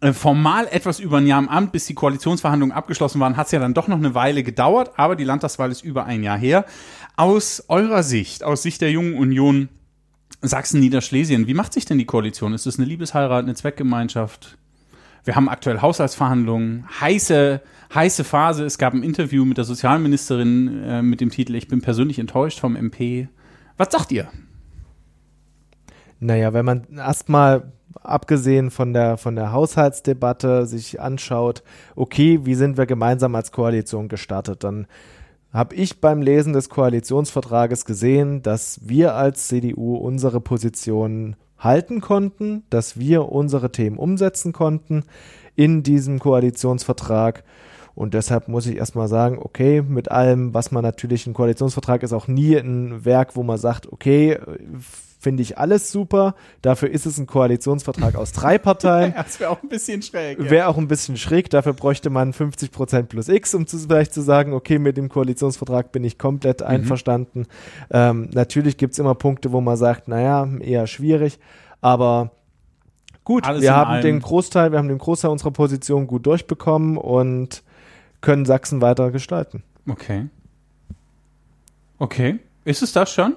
[0.00, 3.52] äh, formal etwas über ein Jahr im Amt, bis die Koalitionsverhandlungen abgeschlossen waren, hat es
[3.52, 6.66] ja dann doch noch eine Weile gedauert, aber die Landtagswahl ist über ein Jahr her.
[7.16, 9.70] Aus eurer Sicht, aus Sicht der Jungen Union
[10.42, 12.54] Sachsen-Niederschlesien, wie macht sich denn die Koalition?
[12.54, 14.58] Ist es eine Liebesheirat, eine Zweckgemeinschaft?
[15.24, 17.60] Wir haben aktuell Haushaltsverhandlungen, heiße,
[17.92, 18.64] heiße Phase.
[18.64, 22.60] Es gab ein Interview mit der Sozialministerin äh, mit dem Titel Ich bin persönlich enttäuscht
[22.60, 23.28] vom MP.
[23.76, 24.28] Was sagt ihr?
[26.20, 27.72] Naja, wenn man erstmal
[28.02, 31.62] abgesehen von der, von der Haushaltsdebatte sich anschaut,
[31.94, 34.86] okay, wie sind wir gemeinsam als Koalition gestartet, dann
[35.52, 42.64] habe ich beim Lesen des Koalitionsvertrages gesehen, dass wir als CDU unsere Position halten konnten,
[42.70, 45.04] dass wir unsere Themen umsetzen konnten
[45.54, 47.44] in diesem Koalitionsvertrag.
[47.94, 52.12] Und deshalb muss ich erstmal sagen, okay, mit allem, was man natürlich, ein Koalitionsvertrag ist
[52.12, 54.38] auch nie ein Werk, wo man sagt, okay,
[55.26, 56.36] finde ich alles super.
[56.62, 59.12] Dafür ist es ein Koalitionsvertrag aus drei Parteien.
[59.26, 60.38] Das wäre auch ein bisschen schräg.
[60.38, 64.20] Wäre auch ein bisschen schräg, dafür bräuchte man 50% plus X, um zu, vielleicht zu
[64.20, 66.66] sagen, okay, mit dem Koalitionsvertrag bin ich komplett Mhm.
[66.68, 67.46] einverstanden.
[67.90, 71.40] Ähm, natürlich gibt's immer Punkte, wo man sagt, naja, eher schwierig,
[71.80, 72.30] aber
[73.24, 74.02] gut, Alles wir haben allem.
[74.02, 77.64] den Großteil, wir haben den Großteil unserer Position gut durchbekommen und
[78.20, 79.64] können Sachsen weiter gestalten.
[79.88, 80.26] Okay.
[81.98, 82.38] Okay.
[82.64, 83.34] Ist es das schon?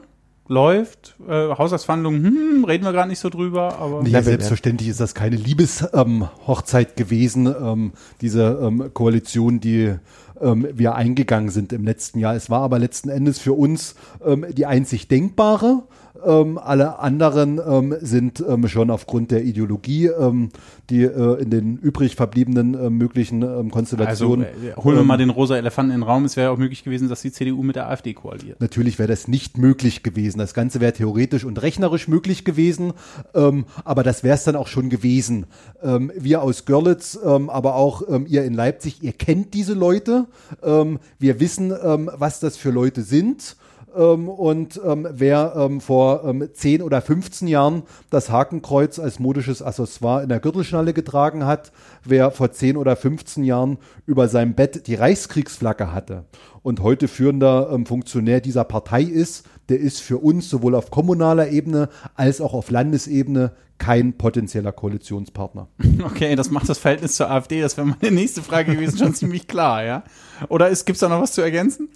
[0.49, 1.15] Läuft?
[1.27, 2.23] Äh, Haushaltsverhandlungen?
[2.23, 4.01] Hm, reden wir gerade nicht so drüber, aber.
[4.01, 9.93] Nee, selbstverständlich ist das keine Liebeshochzeit ähm, gewesen, ähm, diese ähm, Koalition, die
[10.41, 12.35] ähm, wir eingegangen sind im letzten Jahr.
[12.35, 13.93] Es war aber letzten Endes für uns
[14.25, 15.83] ähm, die einzig denkbare.
[16.25, 20.49] Ähm, alle anderen ähm, sind ähm, schon aufgrund der Ideologie, ähm,
[20.89, 24.45] die äh, in den übrig verbliebenen äh, möglichen ähm, Also Konstellationen.
[24.45, 26.25] äh, holen wir ähm, mal den rosa Elefanten in den Raum.
[26.25, 28.59] Es wäre auch möglich gewesen, dass die CDU mit der AfD koaliert.
[28.59, 30.39] Natürlich wäre das nicht möglich gewesen.
[30.39, 32.93] Das Ganze wäre theoretisch und rechnerisch möglich gewesen,
[33.33, 35.45] ähm, aber das wäre es dann auch schon gewesen.
[35.81, 40.25] Ähm, wir aus Görlitz, ähm, aber auch ähm, ihr in Leipzig, ihr kennt diese Leute.
[40.63, 43.55] Ähm, wir wissen, ähm, was das für Leute sind.
[43.95, 49.61] Ähm, und ähm, wer ähm, vor ähm, 10 oder 15 Jahren das Hakenkreuz als modisches
[49.61, 51.71] Accessoire in der Gürtelschnalle getragen hat,
[52.03, 56.25] wer vor 10 oder 15 Jahren über seinem Bett die Reichskriegsflagge hatte
[56.61, 61.89] und heute führender Funktionär dieser Partei ist, der ist für uns sowohl auf kommunaler Ebene
[62.15, 65.67] als auch auf Landesebene kein potenzieller Koalitionspartner.
[66.03, 67.61] Okay, das macht das Verhältnis zur AfD.
[67.61, 70.03] Das wäre meine nächste Frage gewesen, schon ziemlich klar, ja?
[70.47, 71.89] Oder gibt es da noch was zu ergänzen?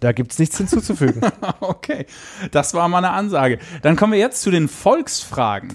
[0.00, 1.20] Da gibt's nichts hinzuzufügen.
[1.60, 2.06] Okay,
[2.50, 3.58] das war mal eine Ansage.
[3.82, 5.72] Dann kommen wir jetzt zu den Volksfragen.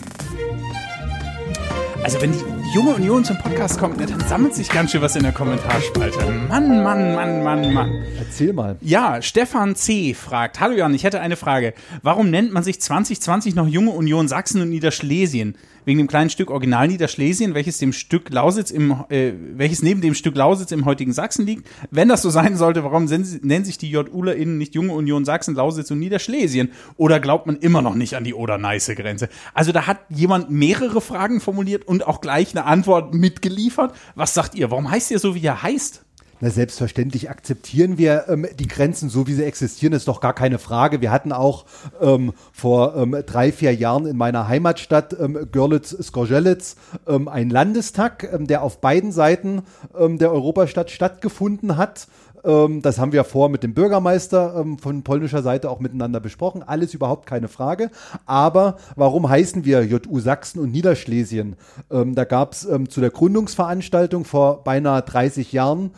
[2.03, 2.39] Also wenn die
[2.73, 6.19] junge Union zum Podcast kommt, ne, dann sammelt sich ganz schön was in der Kommentarspalte.
[6.49, 8.03] Mann, Mann, Mann, Mann, Mann.
[8.19, 8.77] Erzähl mal.
[8.81, 10.13] Ja, Stefan C.
[10.13, 11.73] fragt, hallo Jan, ich hätte eine Frage.
[12.01, 15.55] Warum nennt man sich 2020 noch Junge Union Sachsen und Niederschlesien?
[15.85, 20.13] Wegen dem kleinen Stück Original Niederschlesien, welches dem Stück Lausitz im, äh, welches neben dem
[20.13, 21.67] Stück Lausitz im heutigen Sachsen liegt?
[21.91, 25.91] Wenn das so sein sollte, warum nennen sich die JUlerInnen nicht Junge Union Sachsen, Lausitz
[25.91, 26.71] und Niederschlesien?
[26.97, 29.29] Oder glaubt man immer noch nicht an die Oder-Neiße-Grenze?
[29.53, 33.95] Also da hat jemand mehrere Fragen formuliert und auch gleich eine Antwort mitgeliefert.
[34.15, 34.71] Was sagt ihr?
[34.71, 36.03] Warum heißt ihr so, wie ihr heißt?
[36.43, 40.59] Na, selbstverständlich akzeptieren wir ähm, die Grenzen so, wie sie existieren, ist doch gar keine
[40.59, 40.99] Frage.
[40.99, 41.63] Wir hatten auch
[42.01, 46.75] ähm, vor ähm, drei, vier Jahren in meiner Heimatstadt ähm, Görlitz-Skorzelitz
[47.07, 49.61] ähm, einen Landestag, ähm, der auf beiden Seiten
[49.97, 52.07] der Europastadt stattgefunden hat.
[52.43, 56.63] Ähm, das haben wir vor mit dem Bürgermeister ähm, von polnischer Seite auch miteinander besprochen.
[56.63, 57.89] Alles überhaupt keine Frage.
[58.25, 61.55] Aber warum heißen wir JU Sachsen und Niederschlesien?
[61.91, 65.91] Ähm, da gab es zu der Gründungsveranstaltung vor beinahe 30 Jahren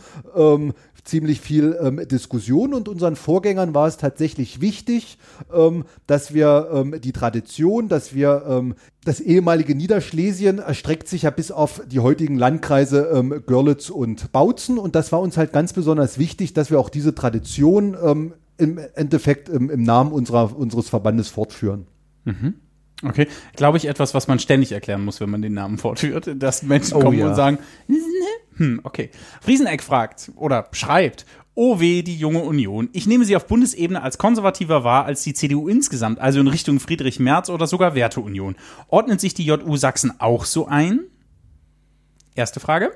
[1.06, 5.18] ziemlich viel ähm, Diskussion und unseren Vorgängern war es tatsächlich wichtig,
[5.54, 8.76] ähm, dass wir ähm, die Tradition, dass wir ähm,
[9.06, 14.80] das ehemalige Niederschlesien erstreckt sich ja bis auf die heutigen Landkreise ähm, Görlitz und Bautzen
[14.80, 18.80] und das war uns halt ganz besonders wichtig, dass wir auch diese Tradition ähm, im
[18.96, 21.86] Endeffekt im, im Namen unserer, unseres Verbandes fortführen.
[23.04, 26.64] Okay, glaube ich etwas, was man ständig erklären muss, wenn man den Namen fortführt, dass
[26.64, 27.28] Menschen Oh kommen ja.
[27.28, 27.60] und sagen,
[28.58, 29.10] hm, okay.
[29.42, 31.26] Frieseneck fragt oder schreibt,
[31.58, 32.90] Oh weh, die junge Union.
[32.92, 36.82] Ich nehme sie auf Bundesebene als konservativer wahr als die CDU insgesamt, also in Richtung
[36.82, 38.58] Friedrich Merz oder sogar Werteunion.
[38.90, 41.06] Ordnet sich die JU Sachsen auch so ein?
[42.36, 42.92] Erste Frage.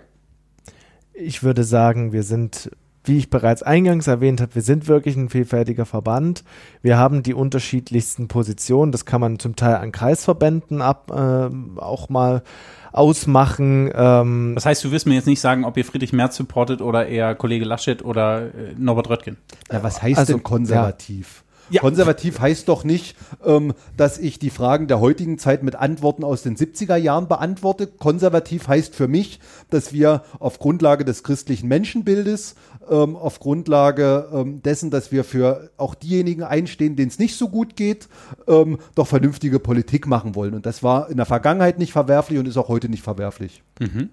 [1.13, 2.69] Ich würde sagen, wir sind,
[3.09, 6.43] wie ich bereits eingangs erwähnt habe, wir sind wirklich ein vielfältiger Verband.
[6.81, 8.91] Wir haben die unterschiedlichsten Positionen.
[8.91, 12.43] Das kann man zum Teil an Kreisverbänden ab, äh, auch mal
[12.91, 13.91] ausmachen.
[13.93, 17.07] Ähm, Das heißt, du wirst mir jetzt nicht sagen, ob ihr Friedrich Merz supportet oder
[17.07, 19.37] eher Kollege Laschet oder äh, Norbert Röttgen.
[19.71, 21.43] Ja, was heißt Also, denn konservativ?
[21.43, 21.48] Ja.
[21.77, 23.15] Konservativ heißt doch nicht,
[23.45, 27.87] ähm, dass ich die Fragen der heutigen Zeit mit Antworten aus den 70er Jahren beantworte.
[27.87, 29.39] Konservativ heißt für mich,
[29.69, 32.55] dass wir auf Grundlage des christlichen Menschenbildes,
[32.89, 37.49] ähm, auf Grundlage ähm, dessen, dass wir für auch diejenigen einstehen, denen es nicht so
[37.49, 38.07] gut geht,
[38.47, 40.53] ähm, doch vernünftige Politik machen wollen.
[40.53, 43.63] Und das war in der Vergangenheit nicht verwerflich und ist auch heute nicht verwerflich.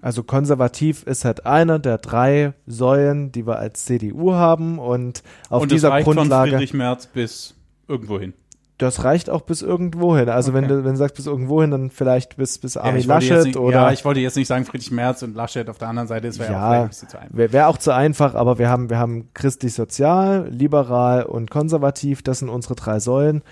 [0.01, 5.63] Also konservativ ist halt einer der drei Säulen, die wir als CDU haben und auf
[5.63, 7.55] und dieser reicht von Grundlage, Friedrich Merz bis
[7.89, 8.33] irgendwo hin.
[8.79, 10.29] Das reicht auch bis irgendwo hin.
[10.29, 10.75] Also wenn Okay.
[10.75, 13.31] du wenn du sagst bis irgendwo hin, dann vielleicht bis bis Armin ich wollte jetzt
[13.31, 15.89] Laschet nicht, oder ja, ich wollte jetzt nicht sagen Friedrich Merz und Laschet auf der
[15.89, 17.37] anderen Seite, das wäre ja, auch ja, ein bisschen zu einfach.
[17.37, 22.41] wäre wär auch zu einfach, aber wir haben wir haben christlich-sozial, liberal und konservativ, das
[22.41, 23.43] sind unsere drei Säulen.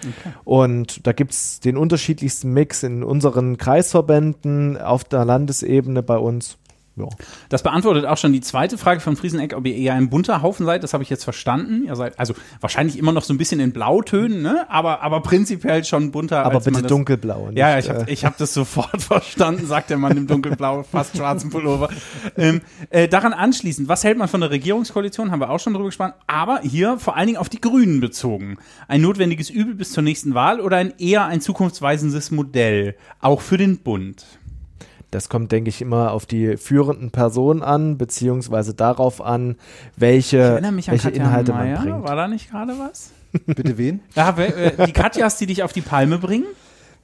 [0.45, 6.59] Und da gibt's den unterschiedlichsten Mix in unseren Kreisverbänden auf der Landesebene bei uns.
[6.97, 7.09] Ja.
[7.49, 10.65] Das beantwortet auch schon die zweite Frage von Frieseneck, ob ihr eher ein bunter Haufen
[10.65, 10.85] seid.
[10.85, 11.85] Das habe ich jetzt verstanden.
[11.87, 14.67] Ihr seid also wahrscheinlich immer noch so ein bisschen in Blautönen, ne?
[14.69, 16.45] aber, aber prinzipiell schon bunter.
[16.45, 17.49] Aber bitte das, dunkelblau.
[17.49, 21.17] Nicht, Ja, ich habe äh, hab das sofort verstanden, sagt der Mann im dunkelblau, fast
[21.17, 21.89] schwarzen Pullover.
[22.37, 25.33] Ähm, äh, daran anschließend, was hält man von der Regierungskoalition?
[25.33, 26.13] Haben wir auch schon drüber gesprochen.
[26.29, 28.57] Aber hier vor allen Dingen auf die Grünen bezogen.
[28.87, 33.59] Ein notwendiges Übel bis zur nächsten Wahl oder ein eher ein zukunftsweisendes Modell, auch für
[33.59, 34.25] den Bund?
[35.15, 39.55] Das kommt, denke ich, immer auf die führenden Personen an, beziehungsweise darauf an,
[39.97, 41.79] welche, Ich erinnere mich an welche Katja Inhalte Mayer.
[41.79, 42.05] man bringt.
[42.05, 43.13] War da nicht gerade was?
[43.47, 44.01] Bitte wen?
[44.17, 46.47] Ja, äh, die Katjas, die dich auf die Palme bringen?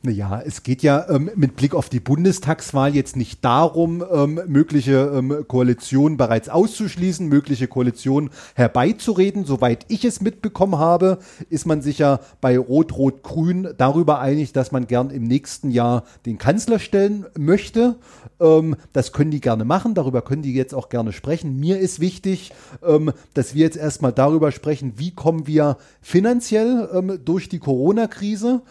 [0.03, 5.13] Naja, es geht ja ähm, mit Blick auf die Bundestagswahl jetzt nicht darum, ähm, mögliche
[5.15, 9.45] ähm, Koalitionen bereits auszuschließen, mögliche Koalitionen herbeizureden.
[9.45, 11.19] Soweit ich es mitbekommen habe,
[11.51, 16.39] ist man sich ja bei Rot-Rot-Grün darüber einig, dass man gern im nächsten Jahr den
[16.39, 17.97] Kanzler stellen möchte.
[18.41, 21.61] Ähm, das können die gerne machen, darüber können die jetzt auch gerne sprechen.
[21.61, 27.21] Mir ist wichtig, ähm, dass wir jetzt erstmal darüber sprechen, wie kommen wir finanziell ähm,
[27.23, 28.63] durch die Corona-Krise,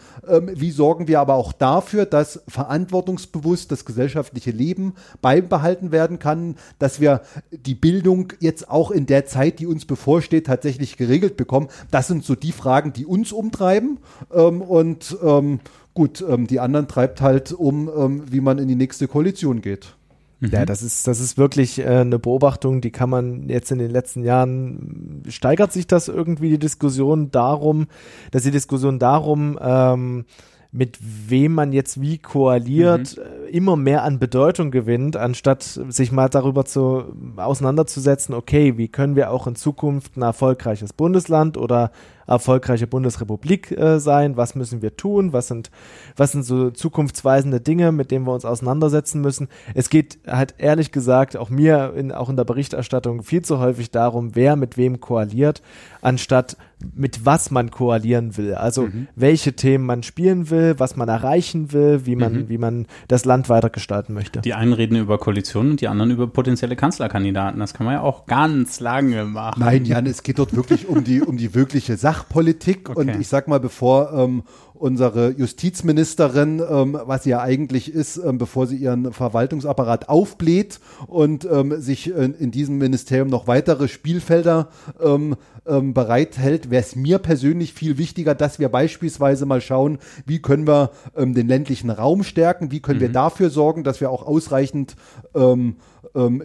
[0.54, 7.00] wie sorgen wir aber auch dafür, dass verantwortungsbewusst das gesellschaftliche Leben beibehalten werden kann, dass
[7.00, 11.68] wir die Bildung jetzt auch in der Zeit, die uns bevorsteht, tatsächlich geregelt bekommen.
[11.90, 13.98] Das sind so die Fragen, die uns umtreiben.
[14.32, 15.60] Ähm, und ähm,
[15.94, 19.94] gut, ähm, die anderen treibt halt um, ähm, wie man in die nächste Koalition geht.
[20.40, 23.90] Ja, das ist, das ist wirklich äh, eine Beobachtung, die kann man jetzt in den
[23.90, 27.88] letzten Jahren, steigert sich das irgendwie die Diskussion darum,
[28.30, 30.24] dass die Diskussion darum, ähm,
[30.72, 36.28] mit wem man jetzt wie koaliert, äh, immer mehr an Bedeutung gewinnt, anstatt sich mal
[36.28, 37.04] darüber zu
[37.36, 41.90] auseinanderzusetzen, okay, wie können wir auch in Zukunft ein erfolgreiches Bundesland oder
[42.26, 45.70] erfolgreiche Bundesrepublik äh, sein, was müssen wir tun, was sind,
[46.16, 49.48] was sind so zukunftsweisende Dinge, mit denen wir uns auseinandersetzen müssen.
[49.74, 53.90] Es geht halt ehrlich gesagt auch mir in, auch in der Berichterstattung viel zu häufig
[53.90, 55.62] darum, wer mit wem koaliert,
[56.02, 56.56] anstatt
[56.94, 58.54] mit was man koalieren will.
[58.54, 63.24] Also welche Themen man spielen will, was man erreichen will, wie man, wie man das
[63.24, 64.40] Land weitergestalten möchte.
[64.40, 67.60] Die einen reden über Koalitionen und die anderen über potenzielle Kanzlerkandidaten.
[67.60, 69.60] Das kann man ja auch ganz lange machen.
[69.60, 72.88] Nein, Jan, es geht dort wirklich um die, um die wirkliche Sachpolitik.
[72.90, 73.18] Und Okay.
[73.20, 74.42] ich sag mal, bevor ähm,
[74.80, 81.44] unsere Justizministerin, ähm, was sie ja eigentlich ist, ähm, bevor sie ihren Verwaltungsapparat aufbläht und
[81.44, 84.68] ähm, sich in, in diesem Ministerium noch weitere Spielfelder
[84.98, 90.40] ähm, ähm, bereithält, wäre es mir persönlich viel wichtiger, dass wir beispielsweise mal schauen, wie
[90.40, 94.26] können wir ähm, den ländlichen Raum stärken, wie können wir dafür sorgen, dass wir auch
[94.26, 94.96] ausreichend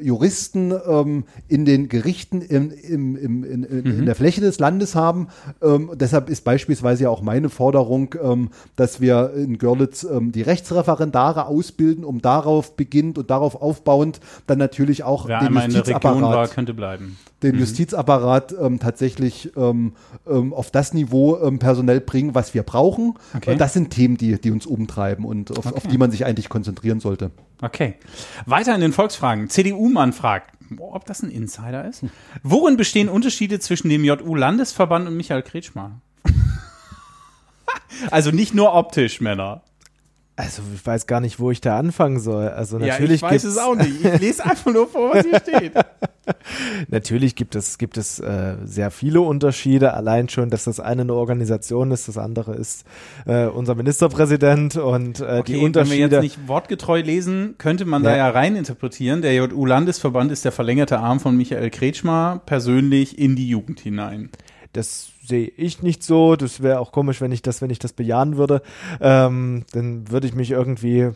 [0.02, 5.28] Juristen in den Gerichten im, in, in, in der Fläche des Landes haben.
[5.96, 11.46] Deshalb ist beispielsweise ja auch meine Forderung, ähm, dass wir in Görlitz ähm, die Rechtsreferendare
[11.46, 16.74] ausbilden, um darauf beginnt und darauf aufbauend dann natürlich auch Wer den Justizapparat war, könnte
[16.74, 17.18] bleiben.
[17.44, 19.94] den Justizapparat ähm, tatsächlich ähm,
[20.28, 23.14] ähm, auf das Niveau ähm, personell bringen, was wir brauchen.
[23.36, 23.52] Okay.
[23.52, 25.90] Und das sind Themen, die, die uns umtreiben und auf, auf Okay.
[25.92, 27.32] die man sich eigentlich konzentrieren sollte.
[27.62, 27.96] Okay.
[28.46, 29.50] Weiter in den Volksfragen.
[29.50, 32.04] CDU-Mann fragt, ob das ein Insider ist.
[32.42, 36.02] Worin bestehen Unterschiede zwischen dem JU-Landesverband und Michael Kretschmer?
[38.12, 39.62] also nicht nur optisch, Männer.
[40.38, 42.50] Also ich weiß gar nicht, wo ich da anfangen soll.
[42.50, 44.04] Also natürlich ja, ich weiß es auch nicht.
[44.04, 45.72] Ich lese einfach nur vor, was hier steht.
[46.90, 49.94] Natürlich gibt es, gibt es äh, sehr viele Unterschiede.
[49.94, 52.86] Allein schon, dass das eine eine Organisation ist, das andere ist
[53.26, 56.16] äh, unser Ministerpräsident und äh, die Okay, wenn wir Unterschiede.
[56.16, 58.18] jetzt nicht wortgetreu lesen, könnte man da Ja.
[58.18, 59.22] ja rein interpretieren.
[59.22, 64.32] Der JU-Landesverband ist der verlängerte Arm von Michael Kretschmer persönlich in die Jugend hinein.
[64.74, 66.36] Das sehe ich nicht so.
[66.36, 68.62] Das wäre auch komisch, wenn ich das, wenn ich das bejahen würde.
[69.02, 71.10] Ähm, dann würde ich mich irgendwie,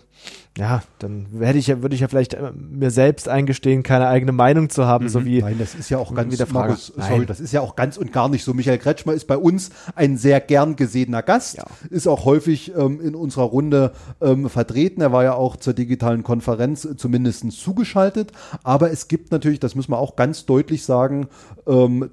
[0.58, 4.32] ja, dann hätte ich ja, würde ich ja vielleicht äh, mir selbst eingestehen, keine eigene
[4.32, 6.70] Meinung zu haben, so wie Nein, das ist ja auch ganz, Wieder Frage.
[6.70, 7.28] Markus, sorry, Nein.
[7.28, 8.54] das ist ja auch ganz und gar nicht so.
[8.54, 11.66] Michael Kretschmer ist bei uns ein sehr gern gesehener Gast, Ja.
[11.90, 15.02] ist auch häufig ähm, in unserer Runde ähm, vertreten.
[15.02, 18.32] Er war ja auch zur digitalen Konferenz äh, zumindest zugeschaltet.
[18.64, 21.28] Aber es gibt natürlich, das müssen wir auch ganz deutlich sagen,
[21.70, 22.10] ähm,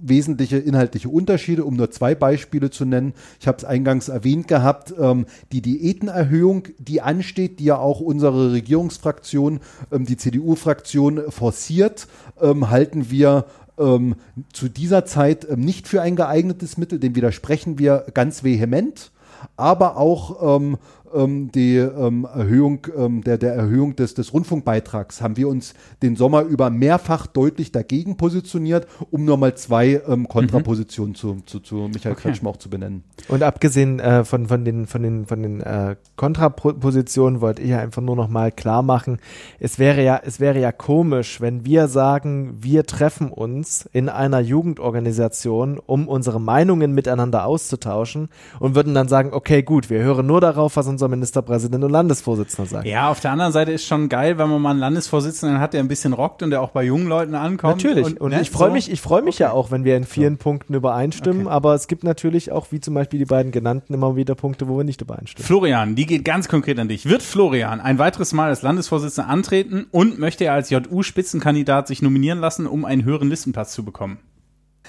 [0.00, 3.14] wesentliche inhaltliche Unterschiede, um nur zwei Beispiele zu nennen.
[3.40, 8.52] Ich habe es eingangs erwähnt gehabt, ähm, die Diätenerhöhung, die ansteht, die ja auch unsere
[8.52, 9.60] Regierungsfraktion,
[9.92, 12.08] ähm, die CDU-Fraktion forciert,
[12.40, 13.46] ähm, halten wir
[13.78, 14.16] ähm,
[14.52, 19.12] zu dieser Zeit ähm, nicht für ein geeignetes Mittel, dem widersprechen wir ganz vehement,
[19.56, 20.78] aber auch ähm,
[21.14, 26.16] ähm, die ähm, Erhöhung ähm, der, der Erhöhung des, des Rundfunkbeitrags haben wir uns den
[26.16, 31.88] Sommer über mehrfach deutlich dagegen positioniert, um nur mal zwei ähm, Kontrapositionen zu, zu, zu
[31.92, 32.30] Michael Okay.
[32.30, 33.04] Kretschmer auch zu benennen.
[33.28, 37.80] Und abgesehen äh, von, von den, von den, von den äh, Kontrapositionen wollte ich ja
[37.80, 39.18] einfach nur noch mal klar machen,
[39.60, 44.40] es wäre ja, es wäre ja komisch, wenn wir sagen, wir treffen uns in einer
[44.40, 48.28] Jugendorganisation, um unsere Meinungen miteinander auszutauschen
[48.60, 52.68] und würden dann sagen, okay, gut, wir hören nur darauf, was unser Ministerpräsident und Landesvorsitzender
[52.68, 52.86] sagt.
[52.86, 55.80] Ja, auf der anderen Seite ist schon geil, wenn man mal einen Landesvorsitzenden hat, der
[55.80, 57.84] ein bisschen rockt und der auch bei jungen Leuten ankommt.
[57.84, 58.18] Natürlich.
[58.18, 58.72] Und, ne, ich freue so.
[58.72, 61.54] mich, ich freue mich ja auch, wenn wir in vielen Punkten übereinstimmen, Okay.
[61.54, 64.78] aber es gibt natürlich auch, wie zum Beispiel die beiden genannten, immer wieder Punkte, wo
[64.78, 65.46] wir nicht übereinstimmen.
[65.46, 67.04] Florian, die geht ganz konkret an dich.
[67.06, 72.40] Wird Florian ein weiteres Mal als Landesvorsitzender antreten und möchte er als JU-Spitzenkandidat sich nominieren
[72.40, 74.18] lassen, um einen höheren Listenplatz zu bekommen?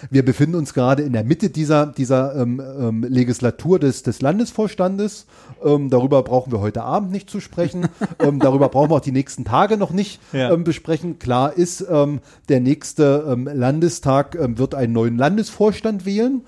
[0.09, 5.25] Wir befinden uns gerade in der Mitte dieser, dieser ähm, ähm, Legislatur des, des Landesvorstandes.
[5.63, 7.87] Ähm, darüber brauchen wir heute Abend nicht zu sprechen.
[8.19, 10.51] ähm, darüber brauchen wir auch die nächsten Tage noch nicht Ja.
[10.51, 11.19] ähm, besprechen.
[11.19, 16.41] Klar ist, ähm, der nächste ähm, Landestag ähm, wird einen neuen Landesvorstand wählen,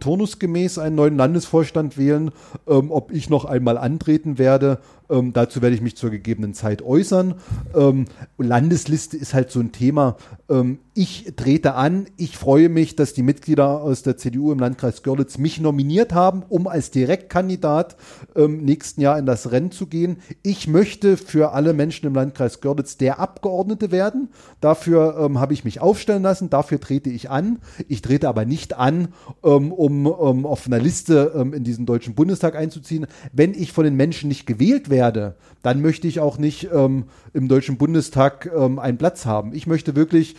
[0.00, 2.30] turnusgemäß einen neuen Landesvorstand wählen.
[2.66, 4.78] Ob ich noch einmal antreten werde,
[5.10, 7.34] ähm, dazu werde ich mich zur gegebenen Zeit äußern.
[7.74, 8.06] Ähm,
[8.38, 10.16] Landesliste ist halt so ein Thema.
[10.48, 12.06] Ähm, ich trete an.
[12.18, 16.42] Ich freue mich, dass die Mitglieder aus der CDU im Landkreis Görlitz mich nominiert haben,
[16.46, 17.96] um als Direktkandidat
[18.36, 20.18] ähm, nächsten Jahr in das Rennen zu gehen.
[20.42, 24.28] Ich möchte für alle Menschen im Landkreis Görlitz der Abgeordnete werden.
[24.60, 26.50] Dafür ähm, habe ich mich aufstellen lassen.
[26.50, 27.60] Dafür trete ich an.
[27.88, 29.08] Ich trete aber nicht an,
[29.42, 33.06] ähm, um ähm, auf einer Liste ähm, in diesen Deutschen Bundestag einzuziehen.
[33.32, 37.04] Wenn ich von den Menschen nicht gewählt werde, dann möchte ich auch nicht im
[37.48, 39.54] Deutschen Bundestag einen Platz haben.
[39.54, 40.34] Ich möchte wirklich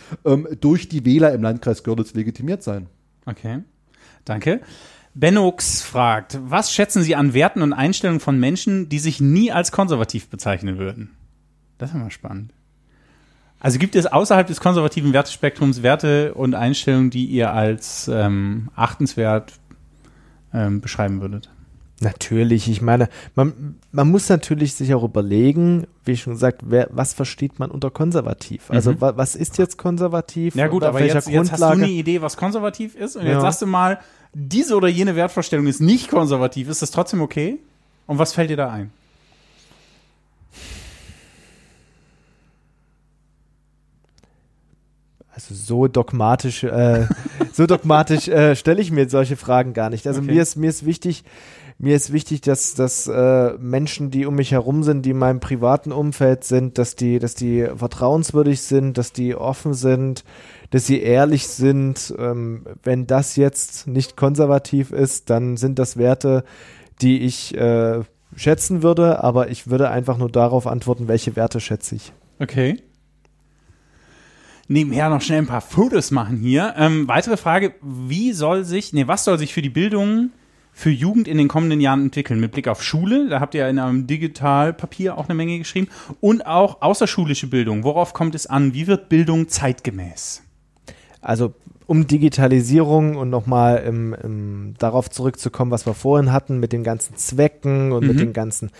[0.60, 2.86] durch die Wähler im Landkreis Görlitz legitimiert sein.
[3.26, 3.60] Okay,
[4.24, 4.60] danke.
[5.14, 9.70] Bennox fragt, was schätzen Sie an Werten und Einstellungen von Menschen, die sich nie als
[9.70, 11.10] konservativ bezeichnen würden?
[11.78, 12.52] Das ist mal spannend.
[13.60, 19.54] Also gibt es außerhalb des konservativen Wertespektrums Werte und Einstellungen, die ihr als ähm, achtenswert
[20.52, 21.50] ähm, beschreiben würdet?
[22.04, 27.14] Natürlich, ich meine, man, man muss natürlich sich auch überlegen, wie schon gesagt, wer, was
[27.14, 28.70] versteht man unter konservativ?
[28.70, 29.00] Also Mhm.
[29.00, 30.54] wa, was ist jetzt konservativ?
[30.54, 33.32] Ja gut, aber jetzt, jetzt hast du eine Idee, was konservativ ist und Ja.
[33.32, 33.98] jetzt sagst du mal,
[34.34, 36.68] diese oder jene Wertvorstellung ist nicht konservativ.
[36.68, 37.58] Ist das trotzdem okay?
[38.06, 38.90] Und was fällt dir da ein?
[45.34, 47.06] Also so dogmatisch, äh,
[47.52, 50.06] so dogmatisch äh, stelle ich mir solche Fragen gar nicht.
[50.06, 50.30] Also Okay.
[50.32, 51.24] mir ist mir ist wichtig,
[51.78, 55.40] mir ist wichtig, dass, dass äh, Menschen, die um mich herum sind, die in meinem
[55.40, 60.24] privaten Umfeld sind, dass die, dass die vertrauenswürdig sind, dass die offen sind,
[60.70, 62.14] dass sie ehrlich sind.
[62.16, 66.44] Ähm, wenn das jetzt nicht konservativ ist, dann sind das Werte,
[67.02, 68.02] die ich äh,
[68.36, 72.12] schätzen würde, aber ich würde einfach nur darauf antworten, welche Werte schätze ich.
[72.38, 72.80] Okay.
[74.68, 76.74] Nebenher noch schnell ein paar Fotos machen hier.
[76.78, 80.30] Ähm, weitere Frage, wie soll sich, nee, was soll sich für die Bildung
[80.74, 82.40] für Jugend in den kommenden Jahren entwickeln?
[82.40, 85.88] Mit Blick auf Schule, da habt ihr in einem Digitalpapier auch eine Menge geschrieben.
[86.20, 87.84] Und auch außerschulische Bildung.
[87.84, 88.74] Worauf kommt es an?
[88.74, 90.42] Wie wird Bildung zeitgemäß?
[91.20, 91.54] Also
[91.86, 97.16] um Digitalisierung und nochmal im, im, darauf zurückzukommen, was wir vorhin hatten, mit den ganzen
[97.16, 98.08] Zwecken und mhm.
[98.08, 98.70] mit den ganzen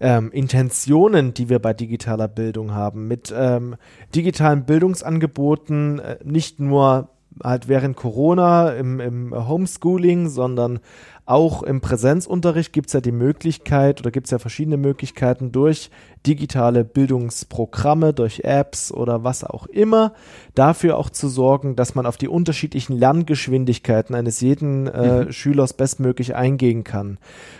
[0.00, 3.76] ähm, Intentionen, die wir bei digitaler Bildung haben, mit ähm,
[4.14, 7.08] digitalen Bildungsangeboten, äh, nicht nur
[7.42, 10.80] halt während Corona im, im Homeschooling, sondern
[11.24, 15.90] auch im Präsenzunterricht gibt es ja die Möglichkeit oder gibt es ja verschiedene Möglichkeiten durch
[16.26, 20.12] digitale Bildungsprogramme, durch Apps oder was auch immer,
[20.54, 25.32] dafür auch zu sorgen, dass man auf die unterschiedlichen Lerngeschwindigkeiten eines jeden äh, mhm.
[25.32, 27.18] Schülers bestmöglich eingehen kann.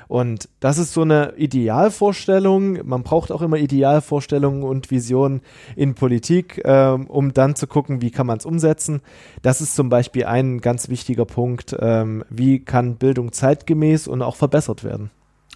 [0.08, 2.86] Und das ist so eine Idealvorstellung.
[2.86, 5.40] Man braucht auch immer Idealvorstellungen und Visionen
[5.74, 9.00] in Politik, äh, um dann zu gucken, wie kann man es umsetzen.
[9.42, 11.74] Das ist zum Beispiel ein ganz wichtiger Punkt.
[11.80, 15.10] Ähm, wie kann Bildung zeitgemäß und auch verbessert werden?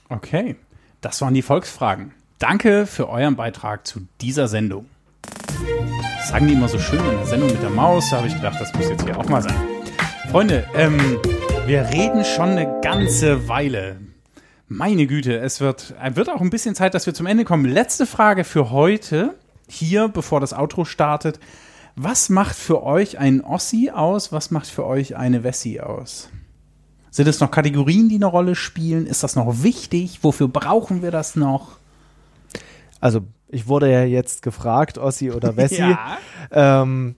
[0.09, 0.57] Okay,
[1.01, 2.13] das waren die Volksfragen.
[2.39, 4.85] Danke für euren Beitrag zu dieser Sendung.
[6.19, 8.11] Das sagen die immer so schön in der Sendung mit der Maus.
[8.11, 9.57] Da habe ich gedacht, das muss jetzt hier auch mal sein.
[10.31, 10.99] Freunde, ähm,
[11.65, 14.01] wir reden schon eine ganze Weile.
[14.69, 17.65] Meine Güte, es wird, wird auch ein bisschen Zeit, dass wir zum Ende kommen.
[17.65, 19.35] Letzte Frage für heute,
[19.67, 21.41] hier, bevor das Outro startet.
[21.95, 24.31] Was macht für euch ein Ossi aus?
[24.31, 26.29] Was macht für euch eine Wessi aus?
[27.11, 29.07] Sind es noch Kategorien, die eine Rolle spielen?
[29.07, 30.19] Ist das noch wichtig?
[30.21, 31.79] Wofür brauchen wir das noch?
[33.01, 35.81] Also ich wurde ja jetzt gefragt, Ossi oder Wessi.
[35.81, 36.19] ja.
[36.51, 37.17] ähm,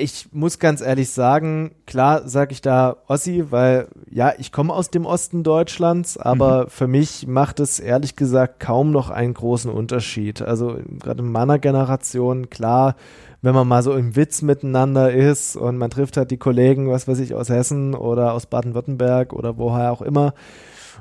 [0.00, 4.90] ich muss ganz ehrlich sagen, klar sage ich da Ossi, weil ja, ich komme aus
[4.90, 6.70] dem Osten Deutschlands, aber mhm.
[6.70, 10.40] für mich macht es ehrlich gesagt kaum noch einen großen Unterschied.
[10.40, 12.94] Also gerade in meiner Generation, klar,
[13.42, 17.08] wenn man mal so im Witz miteinander ist und man trifft halt die Kollegen, was
[17.08, 20.32] weiß ich, aus Hessen oder aus Baden-Württemberg oder woher auch immer,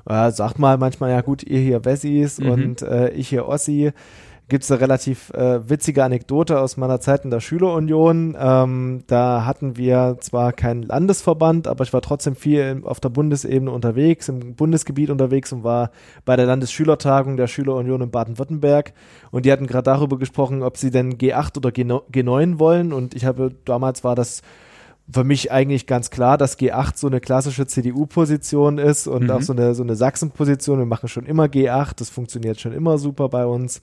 [0.06, 2.50] äh, sagt mal manchmal, ja gut, ihr hier Wessis mhm.
[2.50, 3.92] und äh, ich hier Ossi.
[4.50, 8.34] Gibt es eine relativ äh, witzige Anekdote aus meiner Zeit in der Schülerunion.
[8.40, 13.70] Ähm, da hatten wir zwar keinen Landesverband, aber ich war trotzdem viel auf der Bundesebene
[13.70, 15.92] unterwegs, im Bundesgebiet unterwegs und war
[16.24, 18.94] bei der Landesschülertagung der Schülerunion in Baden-Württemberg.
[19.32, 22.94] Und die hatten gerade darüber gesprochen, ob sie denn G8 oder G9 wollen.
[22.94, 24.44] Und ich habe damals war das
[25.10, 29.32] für mich eigentlich ganz klar, dass G8 so eine klassische CDU-Position ist und mhm.
[29.32, 30.80] auch so eine, so eine Sachsen-Position.
[30.80, 33.82] Wir machen schon immer G8, das funktioniert schon immer super bei uns.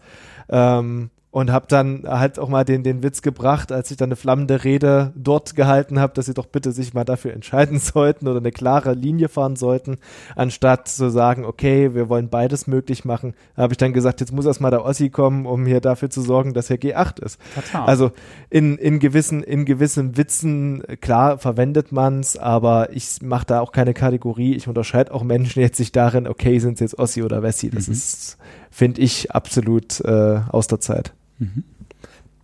[0.49, 4.15] Ähm, und habe dann halt auch mal den, den Witz gebracht, als ich dann eine
[4.15, 8.39] flammende Rede dort gehalten habe, dass sie doch bitte sich mal dafür entscheiden sollten oder
[8.39, 9.99] eine klare Linie fahren sollten,
[10.37, 14.47] anstatt zu sagen, okay, wir wollen beides möglich machen, habe ich dann gesagt, jetzt muss
[14.47, 17.41] erstmal der Ossi kommen, um hier dafür zu sorgen, dass er G8 ist.
[17.57, 17.85] Total.
[17.85, 18.13] Also
[18.49, 23.93] in, in gewissen, in gewissen Witzen, klar verwendet man's, aber ich mache da auch keine
[23.93, 24.55] Kategorie.
[24.55, 27.71] Ich unterscheide auch Menschen jetzt sich darin, okay, sind jetzt Ossi oder Wessi.
[27.71, 27.95] Das mhm.
[27.95, 28.39] ist,
[28.71, 31.13] finde ich, absolut äh, aus der Zeit.
[31.39, 31.65] Mhm.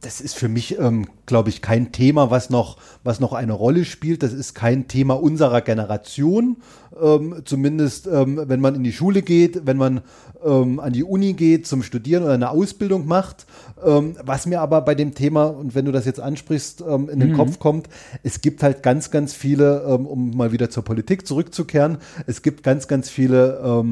[0.03, 3.85] Das ist für mich, ähm, glaube ich, kein Thema, was noch, was noch eine Rolle
[3.85, 4.23] spielt.
[4.23, 6.57] Das ist kein Thema unserer Generation.
[7.01, 10.01] Ähm, zumindest, ähm, wenn man in die Schule geht, wenn man
[10.43, 13.45] ähm, an die Uni geht, zum Studieren oder eine Ausbildung macht.
[13.85, 17.21] Ähm, was mir aber bei dem Thema, und wenn du das jetzt ansprichst, ähm, in
[17.21, 17.37] den mhm.
[17.37, 17.91] Kopf kommt,
[18.23, 22.89] es gibt halt ganz, ganz viele, um mal wieder zur Politik zurückzukehren, es gibt ganz,
[22.89, 23.85] ganz viele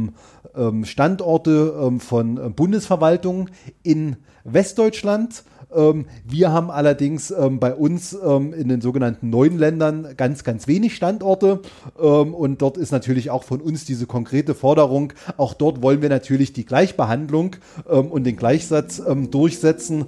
[0.82, 3.50] Standorte von Bundesverwaltungen
[3.82, 4.16] in
[4.52, 5.44] Westdeutschland.
[5.74, 10.66] Ähm, wir haben allerdings ähm, bei uns ähm, in den sogenannten neuen Ländern ganz, ganz
[10.66, 11.60] wenig Standorte.
[11.94, 15.12] Und dort ist natürlich auch von uns diese konkrete Forderung.
[15.36, 17.56] Auch dort wollen wir natürlich die Gleichbehandlung
[17.86, 20.06] und den Gleichsatz durchsetzen.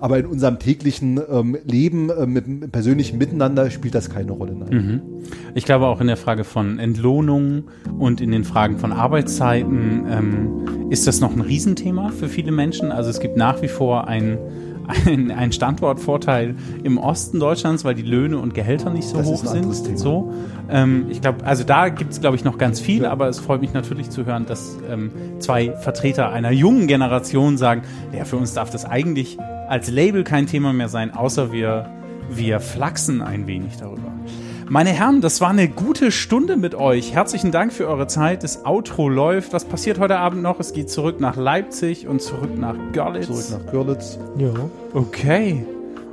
[0.00, 1.20] aber in unserem täglichen
[1.64, 4.54] Leben äh, mit persönlichen Miteinander spielt das keine Rolle.
[4.54, 5.02] Mhm.
[5.54, 7.64] Ich glaube auch in der Frage von Entlohnung
[7.98, 12.92] und in den Fragen von Arbeitszeiten ist das noch ein Riesenthema für viele Menschen.
[12.92, 14.38] Also es gibt nach wie vor ein
[14.86, 19.44] ein, ein Standortvorteil im Osten Deutschlands, weil die Löhne und Gehälter nicht so das hoch
[19.44, 19.98] sind.
[19.98, 20.32] So,
[20.70, 23.60] ähm, ich glaube, also da gibt es, glaube ich, noch ganz viel, aber es freut
[23.60, 27.82] mich natürlich zu hören, dass ähm, zwei Vertreter einer jungen Generation sagen,
[28.16, 31.90] ja, für uns darf das eigentlich als Label kein Thema mehr sein, außer wir,
[32.30, 34.12] wir flachsen ein wenig darüber.
[34.68, 37.12] Meine Herren, das war eine gute Stunde mit euch.
[37.12, 38.42] Herzlichen Dank für eure Zeit.
[38.42, 39.52] Das Outro läuft.
[39.52, 40.58] Was passiert heute Abend noch?
[40.58, 43.26] Es geht zurück nach Leipzig und zurück nach Görlitz.
[43.26, 44.18] Zurück nach Görlitz.
[44.38, 44.52] Ja.
[44.94, 45.66] Okay.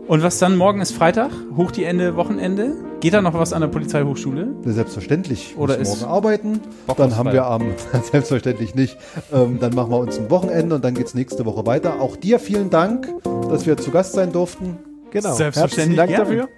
[0.08, 0.58] Und was dann?
[0.58, 2.74] Morgen ist Freitag, hoch die Ende, Wochenende.
[2.99, 4.49] Geht da noch was an der Polizeihochschule?
[4.66, 5.56] Selbstverständlich.
[5.58, 6.60] Oder Müssen ist morgen arbeiten.
[6.88, 7.64] Bock dann haben wir am,
[8.12, 8.97] selbstverständlich nicht,
[9.32, 12.02] ähm, dann machen wir uns ein Wochenende und dann geht's nächste Woche weiter.
[12.02, 13.08] Auch dir vielen Dank,
[13.49, 14.78] dass wir zu Gast sein durften.
[15.12, 15.34] Genau.
[15.34, 16.26] Selbstverständlich Herzlichen Dank gerne.
[16.26, 16.49] dafür.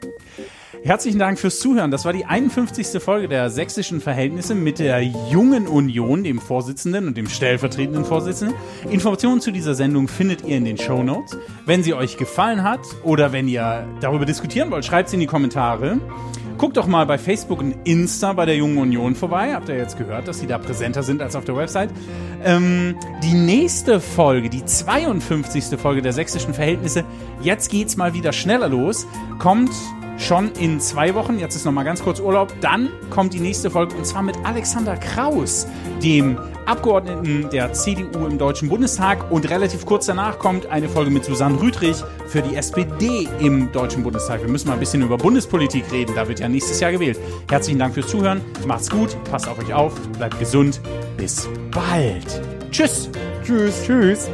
[0.86, 1.92] Herzlichen Dank fürs Zuhören.
[1.92, 3.02] Das war die 51.
[3.02, 8.54] Folge der sächsischen Verhältnisse mit der Jungen Union, dem Vorsitzenden und dem stellvertretenden Vorsitzenden.
[8.92, 11.38] Informationen zu dieser Sendung findet ihr in den Show Notes.
[11.66, 15.26] Wenn sie euch gefallen hat oder wenn ihr darüber diskutieren wollt, schreibt sie in die
[15.26, 16.00] Kommentare.
[16.58, 19.54] Guckt doch mal bei Facebook und Insta bei der Jungen Union vorbei.
[19.54, 21.92] Habt ihr jetzt gehört, dass sie da präsenter sind als auf der Website?
[22.44, 25.80] Ähm, die nächste Folge, die 52.
[25.80, 27.06] Folge der sächsischen Verhältnisse,
[27.42, 29.08] jetzt geht's mal wieder schneller los,
[29.40, 29.72] kommt
[30.18, 31.40] schon in zwei Wochen.
[31.40, 32.54] Jetzt ist noch mal ganz kurz Urlaub.
[32.62, 35.68] Dann kommt die nächste Folge und zwar mit Alexander Kraus,
[36.02, 39.32] dem Abgeordneten der CDU im Deutschen Bundestag.
[39.32, 44.04] Und relativ kurz danach kommt eine Folge mit Susanne Rüdrich für die SPD im Deutschen
[44.04, 44.42] Bundestag.
[44.42, 46.14] Wir müssen mal ein bisschen über Bundespolitik reden.
[46.16, 47.20] Da wird ja nächstes Jahr gewählt.
[47.50, 48.42] Herzlichen Dank fürs Zuhören.
[48.66, 49.18] Macht's gut.
[49.30, 49.94] Passt auf euch auf.
[50.18, 50.82] Bleibt gesund.
[51.18, 52.42] Bis bald.
[52.72, 53.10] Tschüss.
[53.44, 53.84] Tschüss.
[53.84, 54.30] Tschüss.